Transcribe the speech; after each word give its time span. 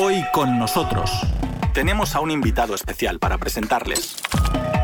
Hoy 0.00 0.22
con 0.32 0.60
nosotros 0.60 1.10
tenemos 1.74 2.14
a 2.14 2.20
un 2.20 2.30
invitado 2.30 2.76
especial 2.76 3.18
para 3.18 3.36
presentarles. 3.36 4.14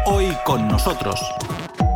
Hoy 0.07 0.27
con 0.45 0.67
nosotros. 0.67 1.21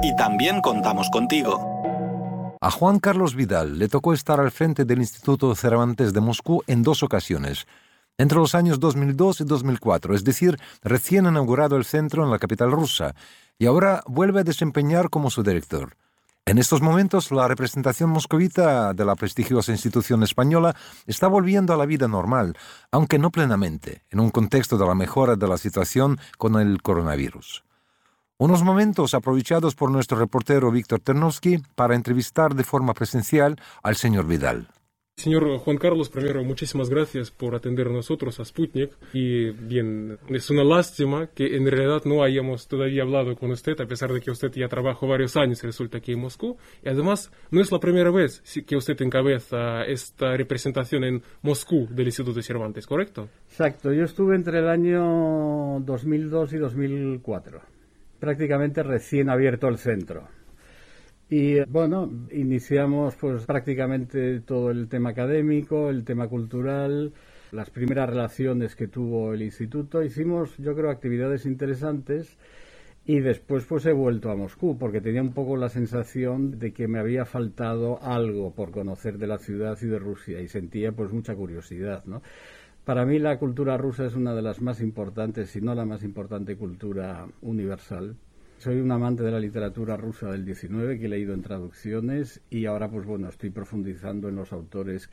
Y 0.04 0.14
también 0.14 0.60
contamos 0.60 1.08
contigo. 1.10 2.56
A 2.60 2.70
Juan 2.70 3.00
Carlos 3.00 3.34
Vidal 3.34 3.76
le 3.76 3.88
tocó 3.88 4.12
estar 4.12 4.38
al 4.38 4.52
frente 4.52 4.84
del 4.84 5.00
Instituto 5.00 5.52
Cervantes 5.56 6.12
de 6.12 6.20
Moscú 6.20 6.62
en 6.68 6.84
dos 6.84 7.02
ocasiones, 7.02 7.66
entre 8.18 8.38
los 8.38 8.54
años 8.54 8.78
2002 8.78 9.40
y 9.40 9.44
2004, 9.46 10.14
es 10.14 10.22
decir, 10.22 10.56
recién 10.84 11.26
inaugurado 11.26 11.76
el 11.76 11.84
centro 11.84 12.22
en 12.22 12.30
la 12.30 12.38
capital 12.38 12.70
rusa, 12.70 13.16
y 13.58 13.66
ahora 13.66 14.04
vuelve 14.06 14.42
a 14.42 14.44
desempeñar 14.44 15.10
como 15.10 15.30
su 15.30 15.42
director. 15.42 15.96
En 16.48 16.56
estos 16.56 16.80
momentos, 16.80 17.30
la 17.30 17.46
representación 17.46 18.08
moscovita 18.08 18.94
de 18.94 19.04
la 19.04 19.16
prestigiosa 19.16 19.70
institución 19.70 20.22
española 20.22 20.74
está 21.06 21.28
volviendo 21.28 21.74
a 21.74 21.76
la 21.76 21.84
vida 21.84 22.08
normal, 22.08 22.56
aunque 22.90 23.18
no 23.18 23.30
plenamente, 23.30 24.06
en 24.08 24.18
un 24.18 24.30
contexto 24.30 24.78
de 24.78 24.86
la 24.86 24.94
mejora 24.94 25.36
de 25.36 25.46
la 25.46 25.58
situación 25.58 26.18
con 26.38 26.58
el 26.58 26.80
coronavirus. 26.80 27.64
Unos 28.38 28.62
momentos 28.62 29.12
aprovechados 29.12 29.74
por 29.74 29.90
nuestro 29.90 30.18
reportero 30.18 30.70
Víctor 30.70 31.00
Ternovsky 31.00 31.58
para 31.74 31.94
entrevistar 31.94 32.54
de 32.54 32.64
forma 32.64 32.94
presencial 32.94 33.60
al 33.82 33.96
señor 33.96 34.26
Vidal. 34.26 34.68
Señor 35.18 35.58
Juan 35.58 35.78
Carlos, 35.78 36.08
primero, 36.10 36.44
muchísimas 36.44 36.88
gracias 36.88 37.32
por 37.32 37.56
atender 37.56 37.88
a 37.88 37.90
nosotros, 37.90 38.38
a 38.38 38.44
Sputnik. 38.44 38.92
Y 39.12 39.50
bien, 39.50 40.16
es 40.28 40.48
una 40.48 40.62
lástima 40.62 41.26
que 41.26 41.56
en 41.56 41.68
realidad 41.68 42.02
no 42.04 42.22
hayamos 42.22 42.68
todavía 42.68 43.02
hablado 43.02 43.34
con 43.34 43.50
usted, 43.50 43.80
a 43.80 43.86
pesar 43.86 44.12
de 44.12 44.20
que 44.20 44.30
usted 44.30 44.52
ya 44.52 44.68
trabajó 44.68 45.08
varios 45.08 45.36
años, 45.36 45.60
resulta 45.64 45.98
aquí 45.98 46.12
en 46.12 46.20
Moscú. 46.20 46.56
Y 46.84 46.88
además, 46.88 47.32
no 47.50 47.60
es 47.60 47.72
la 47.72 47.80
primera 47.80 48.12
vez 48.12 48.44
que 48.64 48.76
usted 48.76 49.02
encabeza 49.02 49.82
esta 49.82 50.36
representación 50.36 51.02
en 51.02 51.22
Moscú 51.42 51.88
del 51.90 52.06
Instituto 52.06 52.40
Cervantes, 52.40 52.86
¿correcto? 52.86 53.28
Exacto, 53.50 53.92
yo 53.92 54.04
estuve 54.04 54.36
entre 54.36 54.60
el 54.60 54.68
año 54.68 55.80
2002 55.80 56.52
y 56.52 56.58
2004, 56.58 57.60
prácticamente 58.20 58.84
recién 58.84 59.30
abierto 59.30 59.66
el 59.66 59.78
centro. 59.78 60.37
Y 61.30 61.60
bueno, 61.64 62.10
iniciamos 62.32 63.14
pues 63.16 63.44
prácticamente 63.44 64.40
todo 64.40 64.70
el 64.70 64.88
tema 64.88 65.10
académico, 65.10 65.90
el 65.90 66.04
tema 66.04 66.26
cultural, 66.26 67.12
las 67.52 67.68
primeras 67.68 68.08
relaciones 68.08 68.74
que 68.74 68.88
tuvo 68.88 69.34
el 69.34 69.42
instituto. 69.42 70.02
Hicimos, 70.02 70.56
yo 70.56 70.74
creo, 70.74 70.90
actividades 70.90 71.44
interesantes 71.44 72.38
y 73.04 73.20
después 73.20 73.66
pues 73.66 73.84
he 73.84 73.92
vuelto 73.92 74.30
a 74.30 74.36
Moscú 74.36 74.78
porque 74.78 75.02
tenía 75.02 75.20
un 75.20 75.34
poco 75.34 75.58
la 75.58 75.68
sensación 75.68 76.58
de 76.58 76.72
que 76.72 76.88
me 76.88 76.98
había 76.98 77.26
faltado 77.26 78.02
algo 78.02 78.54
por 78.54 78.70
conocer 78.70 79.18
de 79.18 79.26
la 79.26 79.36
ciudad 79.36 79.76
y 79.82 79.86
de 79.86 79.98
Rusia 79.98 80.40
y 80.40 80.48
sentía 80.48 80.92
pues 80.92 81.12
mucha 81.12 81.34
curiosidad, 81.34 82.04
¿no? 82.06 82.22
Para 82.86 83.04
mí 83.04 83.18
la 83.18 83.38
cultura 83.38 83.76
rusa 83.76 84.06
es 84.06 84.14
una 84.14 84.34
de 84.34 84.40
las 84.40 84.62
más 84.62 84.80
importantes, 84.80 85.50
si 85.50 85.60
no 85.60 85.74
la 85.74 85.84
más 85.84 86.02
importante 86.02 86.56
cultura 86.56 87.26
universal 87.42 88.16
soy 88.58 88.80
un 88.80 88.90
amante 88.90 89.22
de 89.22 89.30
la 89.30 89.38
literatura 89.38 89.96
rusa 89.96 90.30
del 90.30 90.44
19 90.44 90.98
que 90.98 91.06
he 91.06 91.08
leído 91.08 91.32
en 91.32 91.42
traducciones 91.42 92.40
y 92.50 92.66
ahora 92.66 92.90
pues 92.90 93.06
bueno, 93.06 93.28
estoy 93.28 93.50
profundizando 93.50 94.28
en 94.28 94.36
los 94.36 94.52
autores 94.52 95.08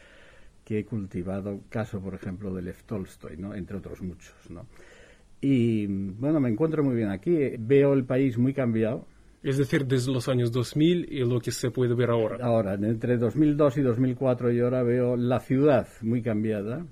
que 0.63 0.79
he 0.79 0.85
cultivado, 0.85 1.61
caso 1.69 2.01
por 2.01 2.15
ejemplo 2.15 2.53
de 2.53 2.63
Lev 2.63 2.83
Tolstoy, 2.85 3.37
¿no? 3.37 3.53
entre 3.53 3.77
otros 3.77 4.01
muchos. 4.01 4.35
¿no? 4.49 4.65
Y 5.41 5.85
bueno, 5.85 6.39
me 6.39 6.49
encuentro 6.49 6.83
muy 6.83 6.95
bien 6.95 7.09
aquí, 7.09 7.51
veo 7.59 7.93
el 7.93 8.03
país 8.05 8.37
muy 8.37 8.53
cambiado. 8.53 9.07
Es 9.43 9.59
decir, 9.59 9.85
desde 9.85 10.11
los 10.11 10.27
años 10.27 10.51
2000 10.51 11.07
y 11.07 11.19
lo 11.19 11.39
que 11.39 11.51
se 11.51 11.69
puede 11.69 11.93
ver 11.93 12.09
ahora. 12.09 12.43
Ahora, 12.43 12.73
entre 12.73 13.17
2002 13.17 13.77
y 13.77 13.81
2004 13.83 14.51
y 14.51 14.59
ahora 14.59 14.81
veo 14.81 15.15
la 15.15 15.39
ciudad 15.39 15.87
muy 16.01 16.23
cambiada. 16.23 16.83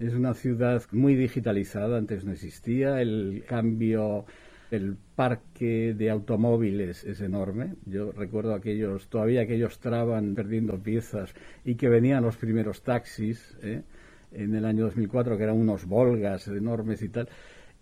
Es 0.00 0.14
una 0.14 0.34
ciudad 0.34 0.82
muy 0.90 1.14
digitalizada, 1.14 1.96
antes 1.96 2.24
no 2.24 2.32
existía. 2.32 3.00
El 3.00 3.44
cambio 3.46 4.26
el 4.70 4.96
parque 5.16 5.94
de 5.94 6.10
automóviles 6.10 7.04
es 7.04 7.20
enorme. 7.20 7.74
Yo 7.86 8.12
recuerdo 8.12 8.54
aquellos, 8.54 9.08
todavía 9.08 9.42
aquellos 9.42 9.78
traban 9.78 10.34
perdiendo 10.34 10.78
piezas 10.78 11.34
y 11.64 11.74
que 11.74 11.88
venían 11.88 12.22
los 12.22 12.36
primeros 12.36 12.82
taxis 12.82 13.56
¿eh? 13.62 13.82
en 14.32 14.54
el 14.54 14.64
año 14.64 14.84
2004, 14.84 15.36
que 15.36 15.42
eran 15.42 15.56
unos 15.56 15.86
Volgas 15.86 16.48
enormes 16.48 17.02
y 17.02 17.08
tal. 17.08 17.28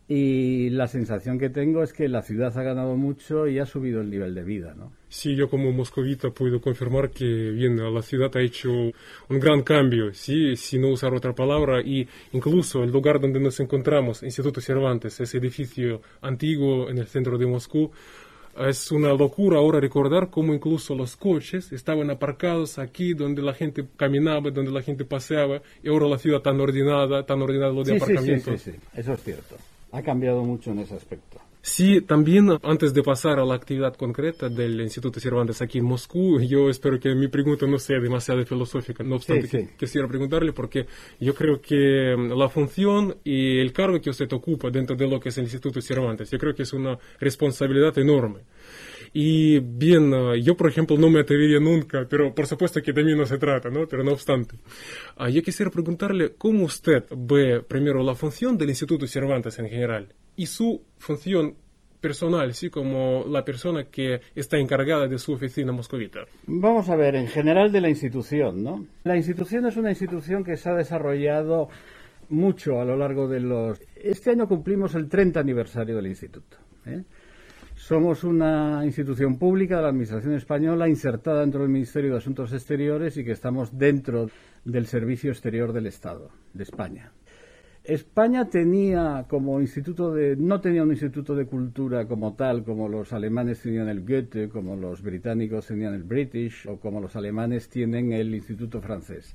Y 0.09 0.71
la 0.71 0.89
sensación 0.89 1.39
que 1.39 1.51
tengo 1.51 1.83
es 1.83 1.93
que 1.93 2.09
la 2.09 2.23
ciudad 2.23 2.57
ha 2.57 2.63
ganado 2.63 2.97
mucho 2.97 3.47
y 3.47 3.59
ha 3.59 3.67
subido 3.67 4.01
el 4.01 4.11
nivel 4.11 4.35
de 4.35 4.43
vida, 4.43 4.75
¿no? 4.75 4.93
Sí, 5.09 5.35
yo 5.35 5.49
como 5.49 5.73
moscovita 5.73 6.31
puedo 6.31 6.61
confirmar 6.61 7.11
que 7.11 7.25
bien, 7.25 7.77
la 7.77 8.03
ciudad 8.03 8.31
ha 8.37 8.43
hecho 8.43 8.71
un 8.71 9.41
gran 9.41 9.63
cambio, 9.63 10.13
sí, 10.13 10.55
si 10.57 10.79
no 10.79 10.89
usar 10.89 11.15
otra 11.15 11.35
palabra, 11.35 11.81
y 11.81 12.07
incluso 12.33 12.85
el 12.85 12.91
lugar 12.91 13.19
donde 13.21 13.41
nos 13.41 13.59
encontramos, 13.61 14.23
Instituto 14.23 14.61
Cervantes, 14.61 15.19
ese 15.21 15.39
edificio 15.39 16.03
antiguo 16.21 16.91
en 16.91 16.99
el 16.99 17.07
centro 17.07 17.39
de 17.39 17.47
Moscú, 17.47 17.91
es 18.59 18.91
una 18.91 19.15
locura 19.15 19.59
ahora 19.59 19.81
recordar 19.81 20.31
cómo 20.31 20.53
incluso 20.53 20.95
los 20.95 21.17
coches 21.17 21.73
estaban 21.73 22.11
aparcados 22.11 22.79
aquí 22.79 23.15
donde 23.15 23.41
la 23.41 23.55
gente 23.55 23.87
caminaba, 23.97 24.51
donde 24.51 24.73
la 24.73 24.83
gente 24.83 25.05
paseaba, 25.05 25.63
y 25.83 25.89
ahora 25.89 26.07
la 26.09 26.19
ciudad 26.19 26.41
tan 26.41 26.61
ordenada, 26.61 27.25
tan 27.25 27.41
ordenada 27.41 27.73
lo 27.73 27.85
de 27.85 27.97
aparcamientos. 27.97 28.61
Sí, 28.61 28.73
sí, 28.73 28.79
sí, 28.79 29.01
eso 29.01 29.13
es 29.13 29.23
cierto 29.23 29.57
ha 29.93 30.03
cambiado 30.03 30.45
mucho 30.45 30.71
en 30.71 30.81
ese 30.81 30.95
aspecto. 30.95 31.39
Sí, 31.69 32.01
también 32.01 32.49
antes 32.63 32.95
de 32.95 33.03
pasar 33.03 33.39
a 33.39 33.45
la 33.45 33.55
actividad 33.55 33.95
concreta 33.95 34.49
del 34.49 34.81
Instituto 34.81 35.21
Cervantes 35.21 35.61
aquí 35.61 35.79
en 35.79 35.85
Moscú, 35.85 36.41
yo 36.41 36.71
espero 36.71 36.99
que 36.99 37.15
mi 37.15 37.29
pregunta 37.29 37.67
no 37.67 37.79
sea 37.79 38.01
demasiado 38.01 38.45
filosófica, 38.47 39.05
no 39.05 39.17
obstante 39.17 39.75
quisiera 39.77 40.09
preguntarle 40.09 40.55
porque 40.55 40.87
yo 41.21 41.35
creo 41.35 41.61
que 41.61 42.17
mm, 42.17 42.33
la 42.33 42.49
función 42.49 43.19
y 43.23 43.61
el 43.61 43.73
cargo 43.75 44.01
que 44.01 44.09
usted 44.09 44.33
ocupa 44.33 44.71
dentro 44.71 44.97
de 44.97 45.07
lo 45.07 45.21
que 45.21 45.29
es 45.29 45.37
el 45.37 45.45
Instituto 45.45 45.81
Cervantes, 45.83 46.31
yo 46.31 46.39
creo 46.39 46.55
que 46.55 46.63
es 46.63 46.73
una 46.73 46.99
responsabilidad 47.21 47.97
enorme. 47.99 48.41
Y 49.13 49.61
bien, 49.61 50.13
ah, 50.15 50.37
yo 50.37 50.57
por 50.57 50.71
ejemplo 50.71 50.97
no 50.97 51.11
me 51.11 51.21
atrevería 51.21 51.61
nunca, 51.61 52.07
pero 52.09 52.35
por 52.35 52.47
supuesto 52.47 52.81
que 52.81 52.95
de 52.95 53.05
mí 53.05 53.15
no 53.15 53.27
se 53.27 53.37
trata, 53.37 53.69
¿no? 53.69 53.87
Pero 53.87 54.03
no 54.03 54.13
obstante, 54.13 54.57
ah, 55.19 55.29
yo 55.29 55.43
quisiera 55.43 55.71
preguntarle 55.71 56.33
cómo 56.39 56.65
usted 56.65 57.05
ve 57.15 57.61
primero 57.61 58.03
la 58.03 58.15
función 58.15 58.57
del 58.57 58.71
Instituto 58.71 59.07
Cervantes 59.07 59.59
en 59.59 59.69
general 59.69 60.09
y 60.39 60.47
su 60.47 60.81
función 60.99 61.57
personal, 62.01 62.55
sí, 62.55 62.71
como 62.71 63.25
la 63.29 63.45
persona 63.45 63.85
que 63.91 64.21
está 64.37 64.57
encargada 64.57 65.09
de 65.09 65.19
su 65.19 65.33
oficina 65.33 65.73
moscovita? 65.73 66.21
Vamos 66.47 66.89
a 66.89 66.95
ver, 66.95 67.17
en 67.17 67.27
general 67.27 67.73
de 67.73 67.81
la 67.81 67.89
institución, 67.89 68.63
¿no? 68.63 68.87
La 69.03 69.17
institución 69.17 69.67
es 69.67 69.77
una 69.77 69.91
institución 69.91 70.45
que 70.45 70.57
se 70.57 70.71
ha 70.71 70.75
desarrollado 70.75 71.69
mucho 72.29 72.81
a 72.81 72.85
lo 72.85 72.97
largo 72.97 73.27
de 73.27 73.41
los... 73.41 73.81
Este 73.97 74.31
año 74.31 74.47
cumplimos 74.47 74.95
el 74.95 75.09
30 75.09 75.41
aniversario 75.41 75.97
del 75.97 76.07
instituto. 76.07 76.57
¿eh? 76.87 77.03
Somos 77.75 78.23
una 78.23 78.83
institución 78.85 79.39
pública 79.39 79.77
de 79.77 79.83
la 79.83 79.89
Administración 79.89 80.35
española 80.35 80.89
insertada 80.89 81.41
dentro 81.41 81.63
del 81.63 81.71
Ministerio 81.71 82.13
de 82.13 82.19
Asuntos 82.19 82.53
Exteriores 82.53 83.17
y 83.17 83.25
que 83.25 83.33
estamos 83.33 83.77
dentro 83.77 84.31
del 84.65 84.87
Servicio 84.87 85.33
Exterior 85.33 85.73
del 85.73 85.87
Estado 85.89 86.31
de 86.55 86.63
España. 86.63 87.11
España 87.89 88.51
tenía 88.51 89.25
como 89.31 89.63
instituto 89.63 90.13
de 90.13 90.37
no 90.37 90.61
tenía 90.61 90.83
un 90.83 90.91
instituto 90.91 91.35
de 91.35 91.47
cultura 91.47 92.07
como 92.07 92.35
tal 92.35 92.63
como 92.63 92.87
los 92.87 93.15
alemanes 93.15 93.63
tenían 93.63 93.89
el 93.89 94.03
Goethe, 94.03 94.51
como 94.51 94.77
los 94.77 95.01
británicos 95.01 95.69
tenían 95.69 95.95
el 95.95 96.03
British 96.03 96.69
o 96.69 96.79
como 96.79 97.01
los 97.01 97.17
alemanes 97.17 97.71
tienen 97.71 98.13
el 98.13 98.35
Instituto 98.35 98.83
francés. 98.83 99.35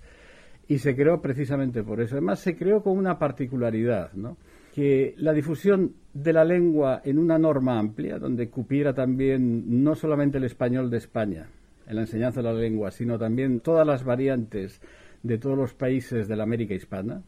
Y 0.67 0.77
se 0.77 0.95
creó 0.95 1.19
precisamente 1.19 1.81
por 1.81 1.99
eso. 1.99 2.13
Además 2.13 2.41
se 2.41 2.55
creó 2.55 2.83
con 2.83 2.95
una 2.95 3.17
particularidad, 3.17 4.11
que 4.71 5.15
la 5.17 5.33
difusión 5.33 5.95
de 6.13 6.33
la 6.33 6.45
lengua 6.45 7.01
en 7.03 7.17
una 7.17 7.39
norma 7.39 7.79
amplia, 7.79 8.19
donde 8.19 8.51
cupiera 8.51 8.93
también 8.93 9.83
no 9.83 9.95
solamente 9.95 10.37
el 10.37 10.43
español 10.43 10.91
de 10.91 10.97
España 10.97 11.47
en 11.87 11.95
la 11.95 12.01
enseñanza 12.01 12.43
de 12.43 12.53
la 12.53 12.53
lengua, 12.53 12.91
sino 12.91 13.17
también 13.17 13.61
todas 13.61 13.85
las 13.87 14.03
variantes 14.03 14.79
de 15.23 15.39
todos 15.39 15.57
los 15.57 15.73
países 15.73 16.27
de 16.27 16.35
la 16.35 16.43
América 16.43 16.75
hispana. 16.75 17.23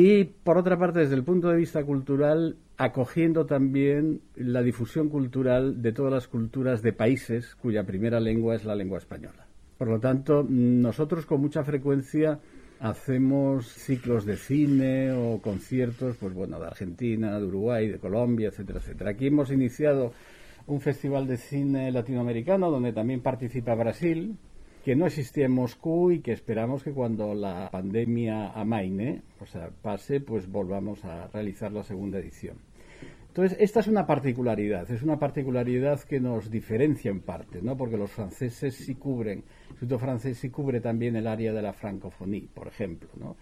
Y, 0.00 0.26
por 0.26 0.58
otra 0.58 0.78
parte, 0.78 1.00
desde 1.00 1.16
el 1.16 1.24
punto 1.24 1.48
de 1.48 1.56
vista 1.56 1.82
cultural, 1.82 2.56
acogiendo 2.76 3.46
también 3.46 4.20
la 4.36 4.62
difusión 4.62 5.08
cultural 5.08 5.82
de 5.82 5.90
todas 5.90 6.12
las 6.12 6.28
culturas 6.28 6.82
de 6.82 6.92
países 6.92 7.56
cuya 7.56 7.82
primera 7.82 8.20
lengua 8.20 8.54
es 8.54 8.64
la 8.64 8.76
lengua 8.76 8.98
española. 8.98 9.48
Por 9.76 9.88
lo 9.88 9.98
tanto, 9.98 10.46
nosotros 10.48 11.26
con 11.26 11.40
mucha 11.40 11.64
frecuencia 11.64 12.38
hacemos 12.78 13.66
ciclos 13.66 14.24
de 14.24 14.36
cine 14.36 15.10
o 15.10 15.42
conciertos, 15.42 16.16
pues 16.16 16.32
bueno, 16.32 16.60
de 16.60 16.68
Argentina, 16.68 17.36
de 17.36 17.46
Uruguay, 17.46 17.88
de 17.88 17.98
Colombia, 17.98 18.50
etcétera, 18.50 18.78
etcétera. 18.78 19.10
Aquí 19.10 19.26
hemos 19.26 19.50
iniciado 19.50 20.12
un 20.68 20.80
festival 20.80 21.26
de 21.26 21.38
cine 21.38 21.90
latinoamericano 21.90 22.70
donde 22.70 22.92
también 22.92 23.20
participa 23.20 23.74
Brasil, 23.74 24.36
que 24.84 24.96
no 24.96 25.06
existía 25.06 25.46
en 25.46 25.52
Moscú 25.52 26.12
y 26.12 26.20
que 26.20 26.32
esperamos 26.32 26.82
que 26.82 26.92
cuando 26.92 27.34
la 27.34 27.68
pandemia 27.70 28.50
amaine, 28.52 29.22
o 29.40 29.46
sea, 29.46 29.70
pase, 29.82 30.20
pues 30.20 30.50
volvamos 30.50 31.04
a 31.04 31.28
realizar 31.28 31.72
la 31.72 31.82
segunda 31.82 32.18
edición. 32.18 32.56
Entonces, 33.28 33.58
esta 33.60 33.80
es 33.80 33.86
una 33.86 34.06
particularidad, 34.06 34.90
es 34.90 35.02
una 35.02 35.18
particularidad 35.18 36.00
que 36.00 36.18
nos 36.18 36.50
diferencia 36.50 37.10
en 37.10 37.20
parte, 37.20 37.62
¿no? 37.62 37.76
Porque 37.76 37.96
los 37.96 38.10
franceses 38.10 38.74
sí 38.74 38.96
cubren, 38.96 39.38
el 39.38 39.70
Instituto 39.70 39.98
francés 39.98 40.38
sí 40.38 40.50
cubre 40.50 40.80
también 40.80 41.14
el 41.14 41.26
área 41.26 41.52
de 41.52 41.62
la 41.62 41.72
francofonía, 41.72 42.48
por 42.52 42.66
ejemplo, 42.66 43.08
¿no? 43.16 43.36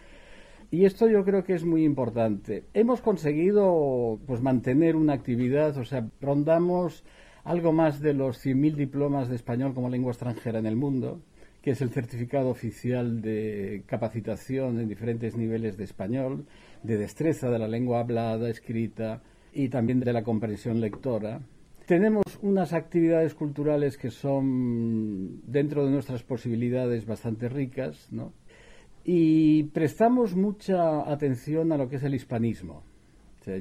Y 0.70 0.84
esto 0.84 1.08
yo 1.08 1.24
creo 1.24 1.44
que 1.44 1.54
es 1.54 1.64
muy 1.64 1.84
importante. 1.84 2.64
Hemos 2.74 3.00
conseguido 3.00 4.18
pues 4.26 4.42
mantener 4.42 4.96
una 4.96 5.12
actividad, 5.14 5.76
o 5.78 5.84
sea, 5.84 6.08
rondamos 6.20 7.04
algo 7.46 7.72
más 7.72 8.00
de 8.00 8.12
los 8.12 8.44
100.000 8.44 8.74
diplomas 8.74 9.28
de 9.28 9.36
español 9.36 9.72
como 9.72 9.88
lengua 9.88 10.10
extranjera 10.10 10.58
en 10.58 10.66
el 10.66 10.74
mundo, 10.74 11.20
que 11.62 11.70
es 11.70 11.80
el 11.80 11.90
certificado 11.90 12.48
oficial 12.48 13.22
de 13.22 13.84
capacitación 13.86 14.80
en 14.80 14.88
diferentes 14.88 15.36
niveles 15.36 15.76
de 15.76 15.84
español, 15.84 16.46
de 16.82 16.98
destreza 16.98 17.48
de 17.48 17.60
la 17.60 17.68
lengua 17.68 18.00
hablada, 18.00 18.50
escrita 18.50 19.22
y 19.52 19.68
también 19.68 20.00
de 20.00 20.12
la 20.12 20.24
comprensión 20.24 20.80
lectora. 20.80 21.40
Tenemos 21.86 22.24
unas 22.42 22.72
actividades 22.72 23.34
culturales 23.34 23.96
que 23.96 24.10
son 24.10 25.40
dentro 25.46 25.84
de 25.84 25.92
nuestras 25.92 26.24
posibilidades 26.24 27.06
bastante 27.06 27.48
ricas, 27.48 28.08
¿no? 28.10 28.32
Y 29.04 29.64
prestamos 29.72 30.34
mucha 30.34 31.08
atención 31.08 31.70
a 31.70 31.76
lo 31.76 31.88
que 31.88 31.96
es 31.96 32.02
el 32.02 32.16
hispanismo. 32.16 32.82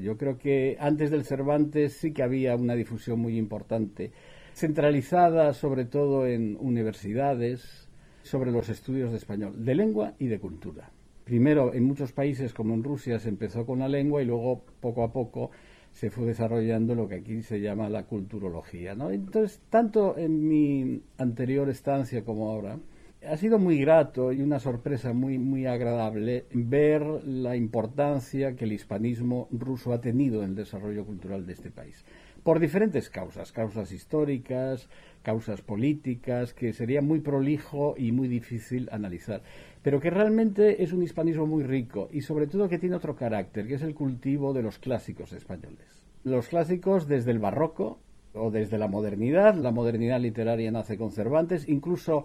Yo 0.02 0.16
creo 0.16 0.38
que 0.38 0.76
antes 0.80 1.10
del 1.10 1.24
Cervantes 1.24 1.94
sí 1.94 2.12
que 2.12 2.22
había 2.22 2.56
una 2.56 2.74
difusión 2.74 3.20
muy 3.20 3.38
importante, 3.38 4.12
centralizada 4.54 5.52
sobre 5.54 5.84
todo 5.84 6.26
en 6.26 6.56
universidades, 6.60 7.88
sobre 8.22 8.50
los 8.50 8.68
estudios 8.68 9.12
de 9.12 9.18
español, 9.18 9.64
de 9.64 9.74
lengua 9.74 10.14
y 10.18 10.26
de 10.26 10.40
cultura. 10.40 10.90
Primero, 11.24 11.74
en 11.74 11.84
muchos 11.84 12.12
países 12.12 12.52
como 12.52 12.74
en 12.74 12.84
Rusia 12.84 13.18
se 13.18 13.28
empezó 13.28 13.64
con 13.64 13.78
la 13.78 13.88
lengua 13.88 14.22
y 14.22 14.26
luego 14.26 14.64
poco 14.80 15.04
a 15.04 15.12
poco 15.12 15.50
se 15.92 16.10
fue 16.10 16.26
desarrollando 16.26 16.94
lo 16.94 17.08
que 17.08 17.16
aquí 17.16 17.42
se 17.42 17.60
llama 17.60 17.88
la 17.88 18.04
culturología. 18.04 18.94
¿no? 18.94 19.10
Entonces, 19.10 19.60
tanto 19.70 20.18
en 20.18 20.46
mi 20.46 21.02
anterior 21.18 21.68
estancia 21.70 22.24
como 22.24 22.50
ahora, 22.50 22.78
ha 23.24 23.36
sido 23.36 23.58
muy 23.58 23.78
grato 23.78 24.32
y 24.32 24.42
una 24.42 24.60
sorpresa 24.60 25.12
muy, 25.12 25.38
muy 25.38 25.66
agradable 25.66 26.46
ver 26.52 27.02
la 27.24 27.56
importancia 27.56 28.54
que 28.54 28.64
el 28.64 28.72
hispanismo 28.72 29.48
ruso 29.50 29.92
ha 29.92 30.00
tenido 30.00 30.42
en 30.42 30.50
el 30.50 30.56
desarrollo 30.56 31.04
cultural 31.04 31.46
de 31.46 31.52
este 31.52 31.70
país. 31.70 32.04
Por 32.42 32.60
diferentes 32.60 33.10
causas, 33.10 33.50
causas 33.50 33.90
históricas, 33.90 34.88
causas 35.22 35.62
políticas, 35.62 36.54
que 36.54 36.72
sería 36.72 37.02
muy 37.02 37.20
prolijo 37.20 37.94
y 37.98 38.12
muy 38.12 38.28
difícil 38.28 38.88
analizar, 38.92 39.42
pero 39.82 39.98
que 39.98 40.10
realmente 40.10 40.84
es 40.84 40.92
un 40.92 41.02
hispanismo 41.02 41.46
muy 41.46 41.64
rico 41.64 42.08
y 42.12 42.20
sobre 42.20 42.46
todo 42.46 42.68
que 42.68 42.78
tiene 42.78 42.96
otro 42.96 43.16
carácter, 43.16 43.66
que 43.66 43.74
es 43.74 43.82
el 43.82 43.94
cultivo 43.94 44.52
de 44.52 44.62
los 44.62 44.78
clásicos 44.78 45.32
españoles. 45.32 46.04
Los 46.22 46.48
clásicos 46.48 47.08
desde 47.08 47.32
el 47.32 47.40
barroco 47.40 47.98
o 48.34 48.50
desde 48.50 48.78
la 48.78 48.86
modernidad, 48.86 49.54
la 49.54 49.72
modernidad 49.72 50.20
literaria 50.20 50.70
nace 50.70 50.96
con 50.96 51.10
Cervantes, 51.10 51.68
incluso 51.68 52.24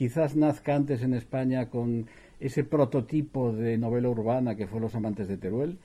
quizás 0.00 0.34
nazca 0.34 0.74
antes 0.74 1.02
en 1.02 1.12
España 1.12 1.68
con 1.68 2.06
ese 2.40 2.64
prototipo 2.64 3.52
de 3.52 3.76
novela 3.76 4.08
urbana 4.08 4.56
que 4.56 4.66
fue 4.66 4.80
Los 4.80 4.94
amantes 4.94 5.28
de 5.28 5.36
Teruel. 5.36 5.76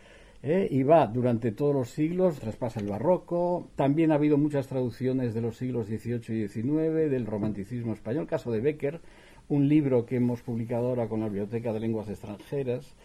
¿eh? 0.41 0.69
y 0.71 0.83
va 0.83 1.05
durante 1.07 1.51
todos 1.51 1.75
los 1.75 1.89
siglos, 1.89 2.39
traspasa 2.39 2.79
el 2.79 2.87
barroco. 2.87 3.67
También 3.75 4.13
ha 4.13 4.15
habido 4.15 4.37
muchas 4.37 4.67
traducciones 4.67 5.33
de 5.33 5.41
los 5.41 5.57
siglos 5.57 5.87
XVIII 5.87 6.43
y 6.43 6.47
XIX, 6.47 7.11
del 7.11 7.25
romanticismo 7.25 7.91
español, 7.91 8.25
caso 8.25 8.53
de 8.53 8.61
Becker, 8.61 9.01
un 9.49 9.67
libro 9.67 10.05
que 10.05 10.15
hemos 10.15 10.41
publicado 10.41 10.87
ahora 10.87 11.09
con 11.09 11.19
la 11.19 11.25
Biblioteca 11.25 11.73
de 11.73 11.81
Lenguas 11.81 12.07
Extranjeras. 12.07 12.95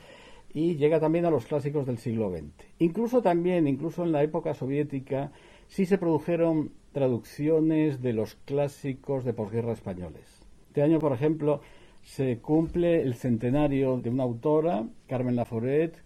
Y 0.55 0.77
llega 0.77 1.01
también 1.01 1.25
a 1.25 1.31
los 1.31 1.45
clásicos 1.45 1.87
del 1.87 1.99
siglo 1.99 2.31
XX. 2.31 2.53
Incluso 2.79 3.21
también, 3.21 3.67
incluso 3.67 4.05
en 4.05 4.13
la 4.13 4.23
época 4.23 4.55
soviética, 4.55 5.33
sí 5.67 5.87
se 5.87 5.99
produjeron 5.99 6.71
traducciones 6.93 8.01
de 8.01 8.13
los 8.13 8.37
clásicos 8.45 9.25
de 9.25 9.33
posguerra 9.33 9.73
españoles. 9.73 10.40
Este 10.71 10.83
año, 10.83 11.01
por 11.01 11.13
ejemplo, 11.13 11.63
se 12.05 12.39
cumple 12.39 13.03
el 13.03 13.15
centenario 13.15 13.97
de 13.97 14.09
una 14.09 14.23
autora, 14.23 14.87
Carmen 15.09 15.35
Laforet, 15.35 16.01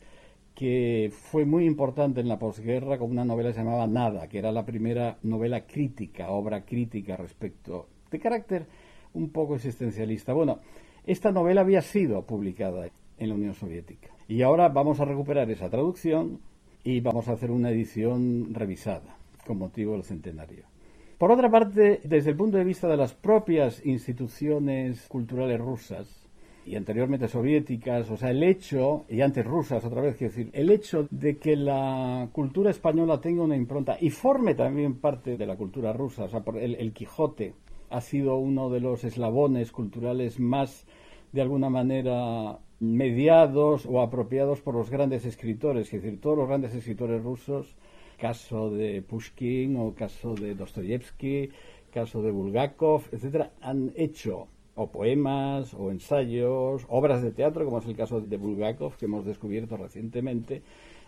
que 0.54 1.12
fue 1.12 1.44
muy 1.44 1.66
importante 1.66 2.22
en 2.22 2.28
la 2.28 2.38
posguerra 2.38 2.96
con 2.96 3.10
una 3.10 3.26
novela 3.26 3.50
llamaba 3.50 3.86
Nada, 3.86 4.26
que 4.26 4.38
era 4.38 4.52
la 4.52 4.64
primera 4.64 5.18
novela 5.22 5.66
crítica, 5.66 6.30
obra 6.30 6.64
crítica 6.64 7.14
respecto 7.18 7.88
de 8.10 8.18
carácter 8.18 8.64
un 9.12 9.28
poco 9.28 9.54
existencialista. 9.54 10.32
Bueno, 10.32 10.60
esta 11.04 11.30
novela 11.30 11.60
había 11.60 11.82
sido 11.82 12.22
publicada 12.22 12.88
en 13.18 13.28
la 13.28 13.34
Unión 13.34 13.52
Soviética 13.52 14.08
y 14.28 14.40
ahora 14.40 14.70
vamos 14.70 14.98
a 14.98 15.04
recuperar 15.04 15.50
esa 15.50 15.68
traducción 15.68 16.40
y 16.84 17.00
vamos 17.00 17.28
a 17.28 17.32
hacer 17.32 17.50
una 17.50 17.68
edición 17.68 18.54
revisada 18.54 19.18
con 19.46 19.58
motivo 19.58 19.92
del 19.92 20.04
centenario. 20.04 20.73
Por 21.18 21.30
otra 21.30 21.50
parte, 21.50 22.00
desde 22.04 22.30
el 22.30 22.36
punto 22.36 22.58
de 22.58 22.64
vista 22.64 22.88
de 22.88 22.96
las 22.96 23.14
propias 23.14 23.84
instituciones 23.86 25.06
culturales 25.08 25.60
rusas, 25.60 26.24
y 26.66 26.76
anteriormente 26.76 27.28
soviéticas, 27.28 28.10
o 28.10 28.16
sea, 28.16 28.30
el 28.30 28.42
hecho, 28.42 29.04
y 29.08 29.20
antes 29.20 29.44
rusas 29.44 29.84
otra 29.84 30.00
vez, 30.00 30.16
quiero 30.16 30.32
decir, 30.32 30.50
el 30.54 30.70
hecho 30.70 31.06
de 31.10 31.36
que 31.36 31.56
la 31.56 32.28
cultura 32.32 32.70
española 32.70 33.20
tenga 33.20 33.42
una 33.42 33.56
impronta 33.56 33.96
y 34.00 34.10
forme 34.10 34.54
también 34.54 34.94
parte 34.94 35.36
de 35.36 35.46
la 35.46 35.56
cultura 35.56 35.92
rusa, 35.92 36.24
o 36.24 36.28
sea, 36.28 36.42
el, 36.60 36.74
el 36.76 36.92
Quijote 36.92 37.54
ha 37.90 38.00
sido 38.00 38.36
uno 38.36 38.70
de 38.70 38.80
los 38.80 39.04
eslabones 39.04 39.72
culturales 39.72 40.40
más, 40.40 40.86
de 41.32 41.42
alguna 41.42 41.68
manera, 41.68 42.58
mediados 42.80 43.86
o 43.86 44.00
apropiados 44.00 44.60
por 44.60 44.74
los 44.74 44.90
grandes 44.90 45.26
escritores, 45.26 45.92
es 45.92 46.02
decir, 46.02 46.20
todos 46.20 46.38
los 46.38 46.48
grandes 46.48 46.74
escritores 46.74 47.22
rusos 47.22 47.76
caso 48.16 48.70
de 48.70 49.02
Pushkin 49.02 49.76
o 49.76 49.94
caso 49.94 50.34
de 50.34 50.54
Dostoyevsky, 50.54 51.50
caso 51.92 52.22
de 52.22 52.30
Bulgakov, 52.30 53.08
etcétera, 53.12 53.52
han 53.60 53.92
hecho 53.96 54.48
o 54.74 54.90
poemas 54.90 55.72
o 55.74 55.90
ensayos, 55.90 56.84
obras 56.88 57.22
de 57.22 57.30
teatro, 57.30 57.64
como 57.64 57.78
es 57.78 57.86
el 57.86 57.96
caso 57.96 58.20
de 58.20 58.36
Bulgakov, 58.36 58.96
que 58.96 59.06
hemos 59.06 59.24
descubierto 59.24 59.76
recientemente, 59.76 60.62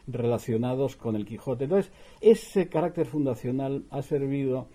relacionados 0.06 0.94
con 0.94 1.16
el 1.16 1.26
Quijote. 1.26 1.64
Entonces, 1.64 1.92
ese 2.20 2.68
carácter 2.68 3.06
fundacional 3.06 3.84
ha 3.90 4.02
servido 4.02 4.68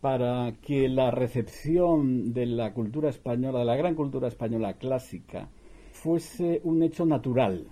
para 0.00 0.52
que 0.60 0.88
la 0.88 1.10
recepción 1.10 2.32
de 2.32 2.46
la 2.46 2.74
cultura 2.74 3.10
española, 3.10 3.60
de 3.60 3.64
la 3.64 3.76
gran 3.76 3.94
cultura 3.94 4.28
española 4.28 4.74
clásica, 4.74 5.48
fuese 5.92 6.60
un 6.64 6.82
hecho 6.82 7.06
natural 7.06 7.68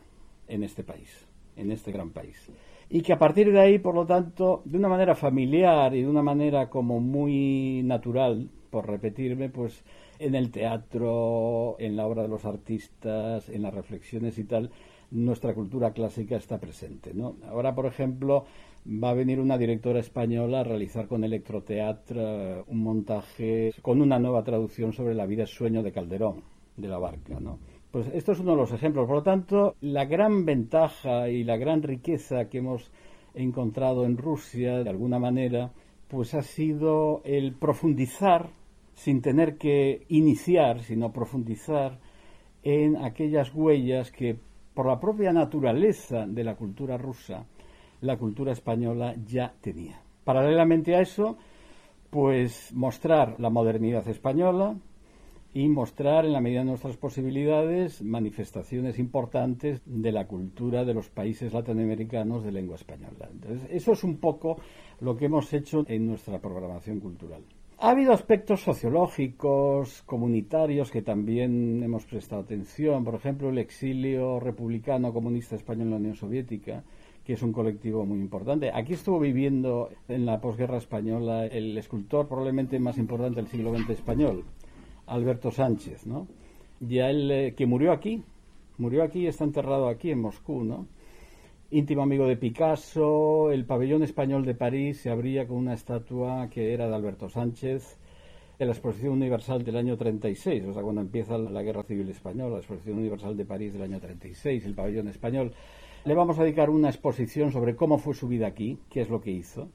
en 0.47 0.63
este 0.63 0.85
país, 0.85 1.27
en 1.57 1.73
este 1.73 1.91
gran 1.91 2.11
país 2.11 2.51
y 2.91 3.03
que 3.03 3.13
a 3.13 3.19
partir 3.19 3.53
de 3.53 3.61
ahí, 3.61 3.79
por 3.79 3.95
lo 3.95 4.07
tanto, 4.07 4.63
de 4.65 4.79
una 4.79 4.89
manera 4.89 5.15
familiar 5.15 5.95
y 5.95 6.03
de 6.03 6.09
una 6.09 6.23
manera 6.23 6.69
como 6.69 7.01
muy 7.01 7.83
natural, 7.85 8.51
por 8.71 8.89
repetirme, 8.89 9.49
pues 9.49 9.85
en 10.19 10.35
el 10.35 10.51
teatro, 10.51 11.77
en 11.79 11.97
la 11.97 12.07
obra 12.07 12.23
de 12.23 12.29
los 12.29 12.45
artistas, 12.45 13.49
en 13.49 13.63
las 13.63 13.75
reflexiones 13.75 14.39
y 14.39 14.45
tal, 14.45 14.71
nuestra 15.11 15.55
cultura 15.55 15.93
clásica 15.93 16.37
está 16.37 16.59
presente. 16.59 17.13
Ahora, 17.49 17.75
por 17.75 17.87
ejemplo, 17.87 18.47
va 18.87 19.11
a 19.11 19.15
venir 19.15 19.41
una 19.41 19.59
directora 19.59 20.01
española 20.01 20.61
a 20.61 20.65
realizar 20.65 21.07
con 21.07 21.25
Electroteatro 21.25 22.21
eh, 22.21 22.65
un 22.67 22.83
montaje 22.83 23.73
con 23.81 24.01
una 24.01 24.19
nueva 24.19 24.43
traducción 24.45 24.93
sobre 24.93 25.15
la 25.15 25.27
vida 25.27 25.47
sueño 25.47 25.83
de 25.83 25.93
Calderón, 25.93 26.43
de 26.77 26.89
la 26.89 26.99
barca. 26.99 27.39
Pues 27.95 28.09
esto 28.13 28.33
es 28.33 28.41
uno 28.41 28.51
de 28.51 28.57
los 28.57 28.73
ejemplos. 28.73 29.07
Por 29.07 29.19
lo 29.19 29.23
tanto, 29.23 29.77
la 29.81 30.05
gran 30.05 30.45
ventaja 30.45 31.29
y 31.29 31.45
la 31.45 31.57
gran 31.57 31.81
riqueza 31.81 32.47
que 32.47 32.59
hemos 32.59 32.91
encontrado 33.35 34.05
en 34.05 34.17
Rusia, 34.17 34.83
de 34.83 34.91
alguna 34.91 35.21
manera, 35.21 35.71
pues 36.09 36.35
ha 36.35 36.43
sido 36.43 37.23
el 37.23 37.55
profundizar, 37.55 38.51
sin 38.95 39.23
tener 39.23 39.59
que 39.59 40.07
iniciar, 40.09 40.81
sino 40.81 41.13
profundizar 41.13 42.01
en 42.65 42.97
aquellas 42.97 43.55
huellas 43.55 44.11
que, 44.11 44.41
por 44.75 44.87
la 44.87 44.99
propia 44.99 45.33
naturaleza 45.33 46.27
de 46.27 46.43
la 46.43 46.57
cultura 46.57 46.97
rusa, 46.99 47.47
la 48.01 48.17
cultura 48.17 48.51
española 48.51 49.15
ya 49.25 49.55
tenía. 49.61 50.03
Paralelamente 50.25 50.97
a 50.97 51.01
eso, 51.01 51.37
pues 52.11 52.73
mostrar 52.75 53.39
la 53.39 53.51
modernidad 53.51 54.09
española, 54.09 54.75
y 55.55 55.69
mostrar 55.69 56.27
en 56.27 56.33
la 56.33 56.41
medida 56.41 56.61
de 56.61 56.67
nuestras 56.67 56.97
posibilidades 56.97 58.03
manifestaciones 58.03 58.99
importantes 58.99 59.81
de 59.87 60.11
la 60.11 60.27
cultura 60.27 60.85
de 60.85 60.95
los 60.95 61.09
países 61.11 61.53
latinoamericanos 61.55 62.43
de 62.43 62.51
lengua 62.51 62.75
española. 62.75 63.29
Entonces, 63.31 63.69
eso 63.71 63.93
es 63.93 64.03
un 64.03 64.17
poco 64.17 64.57
lo 65.01 65.17
que 65.17 65.27
hemos 65.27 65.53
hecho 65.53 65.85
en 65.87 66.09
nuestra 66.09 66.41
programación 66.41 66.99
cultural. 66.99 67.45
Ha 67.79 67.91
habido 67.91 68.13
aspectos 68.13 68.63
sociológicos, 68.63 70.03
comunitarios 70.03 70.91
que 70.91 71.03
también 71.03 71.83
hemos 71.85 72.05
prestado 72.05 72.43
atención, 72.43 73.05
por 73.05 73.15
ejemplo, 73.15 73.51
el 73.51 73.59
exilio 73.59 74.41
republicano 74.41 75.13
comunista 75.13 75.55
español 75.55 75.87
en 75.87 75.91
la 75.91 75.97
Unión 75.99 76.15
Soviética, 76.17 76.83
que 77.25 77.35
es 77.35 77.43
un 77.43 77.53
colectivo 77.53 78.05
muy 78.05 78.19
importante. 78.19 78.73
Aquí 78.75 78.95
estuvo 78.95 79.21
viviendo 79.21 79.91
en 80.09 80.27
la 80.27 80.41
posguerra 80.41 80.79
española 80.79 81.47
el 81.47 81.79
escultor 81.79 82.27
probablemente 82.27 82.79
más 82.81 82.99
importante 82.99 83.37
del 83.37 83.49
siglo 83.49 83.77
XX 83.77 83.91
español, 83.91 84.45
Alberto 85.07 85.51
Sánchez, 85.51 86.07
¿no? 86.07 86.27
Ya 86.81 87.11
él, 87.11 87.31
eh, 87.31 87.55
que 87.57 87.67
murió 87.67 87.93
aquí, 87.93 88.23
murió 88.79 89.03
aquí, 89.03 89.27
está 89.27 89.45
enterrado 89.45 89.89
aquí 89.89 90.11
en 90.11 90.21
Moscú, 90.21 90.65
¿no? 90.65 90.87
Íntimo 91.71 92.03
amigo 92.03 92.27
de 92.27 92.37
Picasso, 92.37 93.51
el 93.51 93.65
pabellón 93.65 94.03
español 94.03 94.45
de 94.45 94.55
París 94.55 95.01
se 95.01 95.11
abría 95.11 95.47
con 95.47 95.57
una 95.57 95.75
estatua 95.75 96.49
que 96.49 96.73
era 96.73 96.89
de 96.89 96.95
Alberto 96.95 97.29
Sánchez. 97.29 97.99
en 98.57 98.69
la 98.69 98.73
Exposición 98.73 99.15
Universal 99.15 99.65
del 99.65 99.77
año 99.77 99.97
36, 99.97 100.65
o 100.67 100.73
sea, 100.73 100.83
cuando 100.83 101.01
empieza 101.01 101.37
la 101.37 101.63
Guerra 101.63 101.83
Civil 101.83 102.09
Española, 102.09 102.51
la 102.51 102.59
Exposición 102.59 102.99
Universal 102.99 103.37
de 103.37 103.45
París 103.45 103.73
del 103.73 103.83
año 103.83 103.99
36, 103.99 104.65
el 104.65 104.75
pabellón 104.75 105.09
español. 105.09 105.53
Le 106.05 106.15
vamos 106.15 106.39
a 106.39 106.45
dedicar 106.45 106.71
una 106.71 106.89
exposición 106.89 107.51
sobre 107.51 107.75
cómo 107.75 107.99
fue 107.99 108.15
su 108.15 108.29
vida 108.29 108.47
aquí, 108.47 108.79
qué 108.91 109.01
es 109.01 109.11
lo 109.11 109.21
que 109.21 109.33
hizo. 109.33 109.69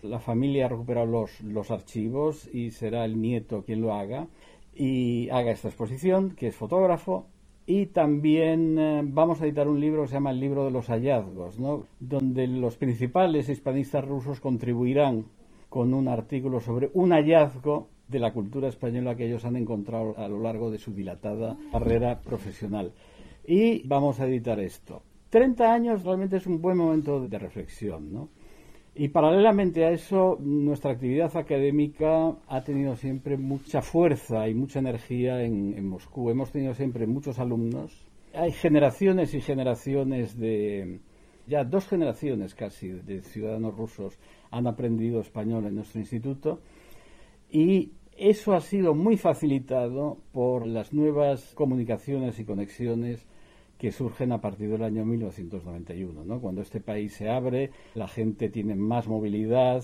La 0.00 0.18
familia 0.18 0.64
ha 0.64 0.68
recuperado 0.70 1.06
los, 1.06 1.42
los 1.42 1.70
archivos 1.70 2.48
y 2.54 2.70
será 2.70 3.04
el 3.04 3.20
nieto 3.20 3.64
quien 3.64 3.82
lo 3.82 3.92
haga 3.92 4.28
y 4.74 5.28
haga 5.30 5.50
esta 5.50 5.68
exposición, 5.68 6.30
que 6.30 6.48
es 6.48 6.56
fotógrafo, 6.56 7.26
y 7.66 7.86
también 7.86 8.78
eh, 8.78 9.02
vamos 9.04 9.40
a 9.40 9.46
editar 9.46 9.68
un 9.68 9.80
libro 9.80 10.02
que 10.02 10.08
se 10.08 10.14
llama 10.14 10.30
El 10.30 10.40
libro 10.40 10.64
de 10.64 10.70
los 10.70 10.88
hallazgos, 10.88 11.58
¿no? 11.60 11.86
donde 12.00 12.46
los 12.46 12.76
principales 12.76 13.48
hispanistas 13.48 14.04
rusos 14.04 14.40
contribuirán 14.40 15.26
con 15.68 15.94
un 15.94 16.08
artículo 16.08 16.60
sobre 16.60 16.90
un 16.94 17.12
hallazgo 17.12 17.88
de 18.08 18.18
la 18.18 18.32
cultura 18.32 18.68
española 18.68 19.16
que 19.16 19.26
ellos 19.26 19.44
han 19.44 19.56
encontrado 19.56 20.14
a 20.18 20.28
lo 20.28 20.40
largo 20.40 20.70
de 20.70 20.78
su 20.78 20.92
dilatada 20.92 21.56
carrera 21.70 22.20
profesional. 22.20 22.92
Y 23.46 23.86
vamos 23.86 24.20
a 24.20 24.26
editar 24.26 24.60
esto. 24.60 25.02
30 25.30 25.72
años 25.72 26.04
realmente 26.04 26.36
es 26.36 26.46
un 26.46 26.60
buen 26.60 26.76
momento 26.76 27.26
de 27.26 27.38
reflexión, 27.38 28.12
¿no? 28.12 28.28
Y 28.94 29.08
paralelamente 29.08 29.86
a 29.86 29.90
eso, 29.90 30.36
nuestra 30.40 30.92
actividad 30.92 31.34
académica 31.34 32.36
ha 32.46 32.62
tenido 32.62 32.94
siempre 32.96 33.38
mucha 33.38 33.80
fuerza 33.80 34.46
y 34.48 34.54
mucha 34.54 34.80
energía 34.80 35.42
en, 35.42 35.86
Moscú. 35.86 36.28
Hemos 36.28 36.50
tenido 36.50 36.74
siempre 36.74 37.06
muchos 37.06 37.38
alumnos. 37.38 38.06
Hay 38.34 38.52
generaciones 38.52 39.32
y 39.32 39.40
generaciones 39.40 40.38
de, 40.38 41.00
ya 41.46 41.64
dos 41.64 41.88
generaciones 41.88 42.54
casi 42.54 42.88
de 42.88 43.22
ciudadanos 43.22 43.76
rusos 43.76 44.18
han 44.50 44.66
aprendido 44.66 45.20
español 45.20 45.66
en 45.66 45.76
nuestro 45.76 45.98
instituto. 45.98 46.60
Y 47.50 47.92
eso 48.18 48.52
ha 48.52 48.60
sido 48.60 48.94
muy 48.94 49.16
facilitado 49.16 50.18
por 50.32 50.66
las 50.66 50.92
nuevas 50.92 51.54
comunicaciones 51.54 52.38
y 52.38 52.44
conexiones 52.44 53.26
que 53.82 53.90
surgen 53.90 54.30
a 54.30 54.40
partir 54.40 54.70
del 54.70 54.84
año 54.84 55.04
1991, 55.04 56.24
¿no? 56.24 56.40
Cuando 56.40 56.62
este 56.62 56.80
país 56.80 57.14
se 57.14 57.28
abre, 57.28 57.72
la 57.96 58.06
gente 58.06 58.48
tiene 58.48 58.76
más 58.76 59.08
movilidad, 59.08 59.82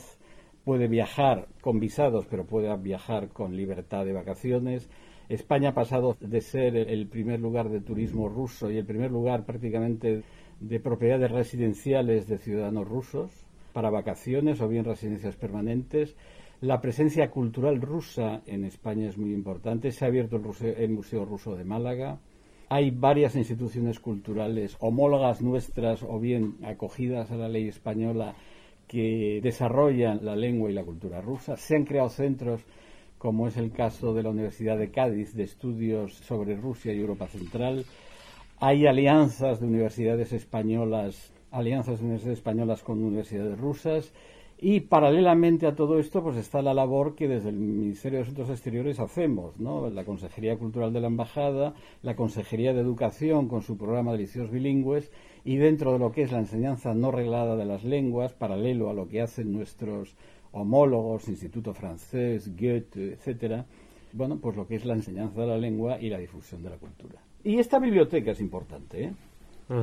puede 0.63 0.87
viajar 0.87 1.49
con 1.61 1.81
visados, 1.81 2.25
pero 2.31 2.47
puede 2.47 2.73
viajar 2.77 3.31
con 3.31 3.57
libertad 3.57 4.05
de 4.05 4.13
vacaciones. 4.13 4.89
España 5.29 5.71
ha 5.71 5.75
pasado 5.75 6.17
de 6.21 6.41
ser 6.41 6.77
el 6.77 7.09
primer 7.09 7.41
lugar 7.41 7.71
de 7.71 7.81
turismo 7.81 8.29
ruso 8.29 8.71
y 8.71 8.77
el 8.77 8.87
primer 8.87 9.11
lugar 9.11 9.45
prácticamente 9.45 10.23
de 10.61 10.79
propiedades 10.79 11.33
residenciales 11.33 12.29
de 12.29 12.39
ciudadanos 12.39 12.87
rusos 12.87 13.33
para 13.73 13.91
vacaciones 13.91 14.61
o 14.61 14.69
bien 14.69 14.85
residencias 14.85 15.35
permanentes. 15.35 16.15
La 16.61 16.81
presencia 16.81 17.33
cultural 17.33 17.81
rusa 17.81 18.43
en 18.47 18.65
España 18.65 19.09
es 19.09 19.19
muy 19.19 19.33
importante. 19.33 19.91
Se 19.91 20.05
ha 20.05 20.09
abierto 20.09 20.37
el 20.37 20.91
Museo 20.91 21.25
Ruso 21.25 21.57
de 21.57 21.65
Málaga 21.65 22.21
hay 22.69 22.91
varias 22.91 23.35
instituciones 23.35 23.99
culturales 23.99 24.77
homólogas 24.81 25.41
nuestras 25.41 26.03
o 26.03 26.19
bien 26.19 26.57
acogidas 26.65 27.31
a 27.31 27.37
la 27.37 27.49
ley 27.49 27.69
española 27.69 28.35
que 28.87 29.41
desarrollan 29.43 30.25
la 30.25 30.37
lengua 30.37 30.71
y 30.71 30.75
la 30.75 30.85
cultura 30.85 31.21
rusa. 31.21 31.57
Se 31.57 31.77
han 31.77 31.85
creado 31.85 32.11
centros, 32.11 32.63
como 33.17 33.49
es 33.49 33.57
el 33.57 33.73
caso 33.73 34.15
de 34.15 34.23
la 34.23 34.31
Universidad 34.31 34.79
de 34.79 34.91
Cádiz, 34.91 35.35
de 35.35 35.45
estudios 35.45 36.15
sobre 36.15 36.57
Rusia 36.57 36.93
y 36.93 37.01
Europa 37.01 37.27
Central. 37.27 37.85
Hay 38.61 38.87
alianzas 38.87 39.61
de 39.61 39.67
universidades 39.67 40.33
españolas, 40.33 41.33
alianzas 41.51 41.99
de 41.99 42.05
universidades 42.05 42.39
españolas 42.39 42.83
con 42.83 43.03
universidades 43.03 43.59
rusas 43.59 44.13
y 44.61 44.81
paralelamente 44.81 45.67
a 45.67 45.77
todo 45.77 45.99
esto, 46.01 46.23
pues 46.23 46.37
está 46.37 46.63
la 46.63 46.75
labor 46.75 47.15
que 47.15 47.29
desde 47.29 47.51
el 47.51 47.57
Ministerio 47.57 48.19
de 48.19 48.25
Asuntos 48.25 48.51
Exteriores 48.51 48.99
hacemos, 48.99 49.59
¿no? 49.61 49.89
La 49.89 50.05
Consejería 50.05 50.59
Cultural 50.59 50.93
de 50.93 51.01
la 51.01 51.07
Embajada, 51.07 51.75
la 52.03 52.17
Consejería 52.17 52.75
de 52.75 52.81
Educación 52.81 53.47
con 53.49 53.63
su 53.63 53.79
programa 53.79 54.13
de 54.13 54.19
licceos 54.19 54.51
bilingües 54.51 55.13
y 55.45 55.57
dentro 55.57 55.93
de 55.93 56.01
lo 56.01 56.11
que 56.11 56.23
es 56.23 56.33
la 56.33 56.39
enseñanza 56.39 56.93
no 56.93 57.13
reglada 57.13 57.57
de 57.57 57.67
las 57.67 57.85
lenguas, 57.85 58.33
paralelo 58.33 58.91
a 58.91 58.95
lo 58.95 59.09
que 59.09 59.23
hacen 59.23 59.53
nuestros 59.53 60.17
homólogos, 60.51 61.29
Instituto 61.29 61.73
Francés, 61.73 62.51
Goethe, 62.57 63.13
etcétera, 63.13 63.65
bueno, 64.13 64.39
pues 64.39 64.57
lo 64.57 64.67
que 64.67 64.75
es 64.75 64.85
la 64.85 64.95
enseñanza 64.95 65.41
de 65.41 65.47
la 65.47 65.59
lengua 65.59 66.01
y 66.01 66.09
la 66.09 66.19
difusión 66.19 66.63
de 66.63 66.71
la 66.71 66.77
cultura. 66.79 67.21
Y 67.45 67.59
esta 67.59 67.79
biblioteca 67.79 68.33
es 68.33 68.41
importante, 68.41 69.05
¿eh? 69.05 69.13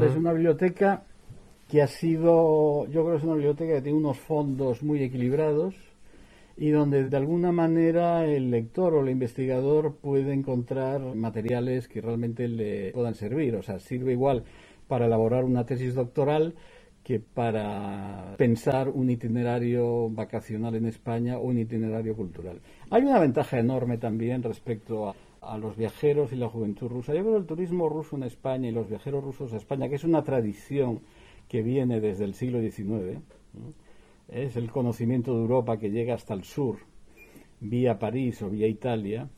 Es 0.02 0.16
una 0.16 0.34
biblioteca 0.34 1.04
que 1.70 1.82
ha 1.82 1.88
sido, 1.88 2.86
yo 2.88 3.04
creo 3.04 3.12
que 3.12 3.18
es 3.18 3.24
una 3.24 3.34
biblioteca 3.34 3.74
que 3.74 3.82
tiene 3.82 3.98
unos 3.98 4.20
fondos 4.20 4.84
muy 4.84 5.02
equilibrados 5.02 5.76
y 6.58 6.70
donde 6.70 7.10
de 7.10 7.18
alguna 7.18 7.52
manera 7.52 8.26
el 8.26 8.50
lector 8.52 8.94
o 8.94 9.02
el 9.02 9.10
investigador 9.10 9.96
puede 9.96 10.34
encontrar 10.34 11.02
materiales 11.16 11.88
que 11.88 12.02
realmente 12.02 12.48
le 12.48 12.92
puedan 12.92 13.16
servir. 13.16 13.56
O 13.56 13.64
sea, 13.64 13.80
sirve 13.80 14.14
igual 14.14 14.44
para 14.88 15.08
elaborar 15.08 15.44
una 15.44 15.66
tesis 15.66 15.96
doctoral 15.96 16.56
que 17.04 17.20
para 17.20 18.36
pensar 18.38 18.90
un 18.90 19.10
itinerario 19.10 20.10
vacacional 20.10 20.76
en 20.76 20.86
España 20.86 21.38
o 21.38 21.44
un 21.44 21.60
itinerario 21.60 22.16
cultural. 22.16 22.62
Hay 22.90 23.04
una 23.04 23.20
ventaja 23.20 23.60
enorme 23.60 23.98
también 23.98 24.42
respecto 24.42 25.10
a, 25.10 25.16
a 25.42 25.58
los 25.58 25.76
viajeros 25.76 26.32
y 26.32 26.36
la 26.36 26.50
juventud 26.50 26.88
rusa. 26.88 27.14
Yo 27.14 27.22
creo 27.22 27.38
el 27.38 27.46
turismo 27.46 27.90
ruso 27.90 28.16
en 28.16 28.24
España 28.24 28.70
y 28.70 28.72
los 28.72 28.90
viajeros 28.90 29.24
rusos 29.24 29.54
a 29.54 29.58
España, 29.58 29.90
que 29.90 29.96
es 29.96 30.04
una 30.04 30.24
tradición 30.24 31.02
que 31.48 31.62
viene 31.62 32.00
desde 32.00 32.26
el 32.26 32.34
siglo 32.34 32.60
XIX, 32.62 33.20
es 34.28 34.56
el 34.56 34.72
conocimiento 34.72 35.34
de 35.34 35.42
Europa 35.42 35.78
que 35.78 35.92
llega 35.92 36.16
hasta 36.16 36.34
el 36.34 36.44
sur, 36.44 36.78
vía 37.60 38.00
París 38.00 38.42
o 38.42 38.50
vía 38.50 38.68
Italia, 38.68 39.30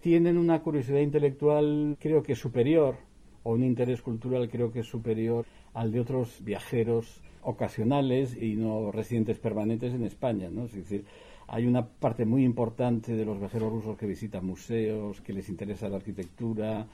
tienen 0.00 0.36
una 0.36 0.60
curiosidad 0.62 1.00
intelectual 1.00 1.96
creo 2.00 2.22
que 2.22 2.34
superior, 2.34 2.96
o 3.44 3.52
un 3.52 3.64
interés 3.64 4.02
cultural 4.02 4.48
creo 4.48 4.72
que 4.72 4.82
superior 4.82 5.46
al 5.74 5.92
de 5.92 6.00
otros 6.00 6.42
viajeros 6.44 7.22
ocasionales 7.42 8.36
y 8.40 8.54
no 8.54 8.92
residentes 8.92 9.38
permanentes 9.38 9.94
en 9.94 10.04
España, 10.04 10.48
¿no? 10.50 10.64
Es 10.64 10.74
decir, 10.74 11.04
hay 11.48 11.66
una 11.66 11.86
parte 11.86 12.24
muy 12.24 12.44
importante 12.44 13.14
de 13.14 13.24
los 13.24 13.38
viajeros 13.38 13.72
rusos 13.72 13.96
que 13.96 14.06
visitan 14.06 14.46
museos, 14.46 15.20
que 15.20 15.32
les 15.32 15.48
interesa 15.48 15.88
la 15.88 15.96
arquitectura, 15.96 16.86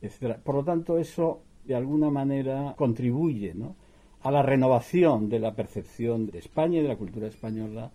etcétera. 0.00 0.40
Por 0.42 0.54
lo 0.54 0.64
tanto, 0.64 0.98
eso 0.98 1.42
de 1.64 1.74
alguna 1.74 2.10
manera 2.10 2.74
contribuye, 2.76 3.54
¿no? 3.54 3.76
A 4.22 4.30
la 4.30 4.42
renovación 4.42 5.28
de 5.28 5.38
la 5.38 5.54
percepción 5.54 6.26
de 6.30 6.38
España 6.38 6.78
y 6.78 6.82
de 6.82 6.88
la 6.88 6.96
cultura 6.96 7.26
española 7.26 7.90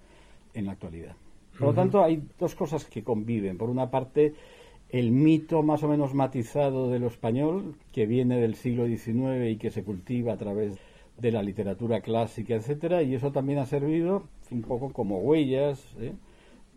en 0.54 0.66
la 0.66 0.74
actualidad. 0.74 1.16
Por 1.58 1.70
lo 1.70 1.74
tanto, 1.74 2.04
hay 2.04 2.22
dos 2.38 2.56
cosas 2.56 2.86
que 2.86 3.04
conviven. 3.04 3.58
Por 3.58 3.70
una 3.70 3.90
parte, 3.90 4.34
el 4.90 5.12
mito 5.12 5.64
más 5.64 5.84
o 5.84 5.88
menos 5.88 6.14
matizado 6.14 6.90
de 6.90 7.00
lo 7.00 7.08
español, 7.08 7.76
que 7.92 8.06
viene 8.06 8.40
del 8.40 8.56
siglo 8.56 8.88
XIX 8.88 9.52
y 9.52 9.58
que 9.58 9.72
se 9.72 9.84
cultiva 9.84 10.34
a 10.34 10.38
través 10.38 10.78
de 11.18 11.32
la 11.32 11.42
literatura 11.42 12.02
clásica, 12.02 12.56
etcétera, 12.56 13.02
y 13.04 13.16
eso 13.16 13.32
también 13.32 13.60
ha 13.60 13.66
servido 13.66 14.24
un 14.52 14.64
poco 14.64 14.92
como 14.92 15.20
huellas 15.20 15.82
¿eh? 16.00 16.14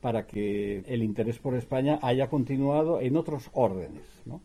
para 0.01 0.27
que 0.27 0.85
el 0.87 1.03
interés 1.03 1.39
por 1.39 1.57
España 1.57 1.99
haya 2.03 2.29
continuado 2.29 3.01
en 3.01 3.17
otros 3.17 3.51
órdenes, 3.53 4.05
¿no? 4.27 4.41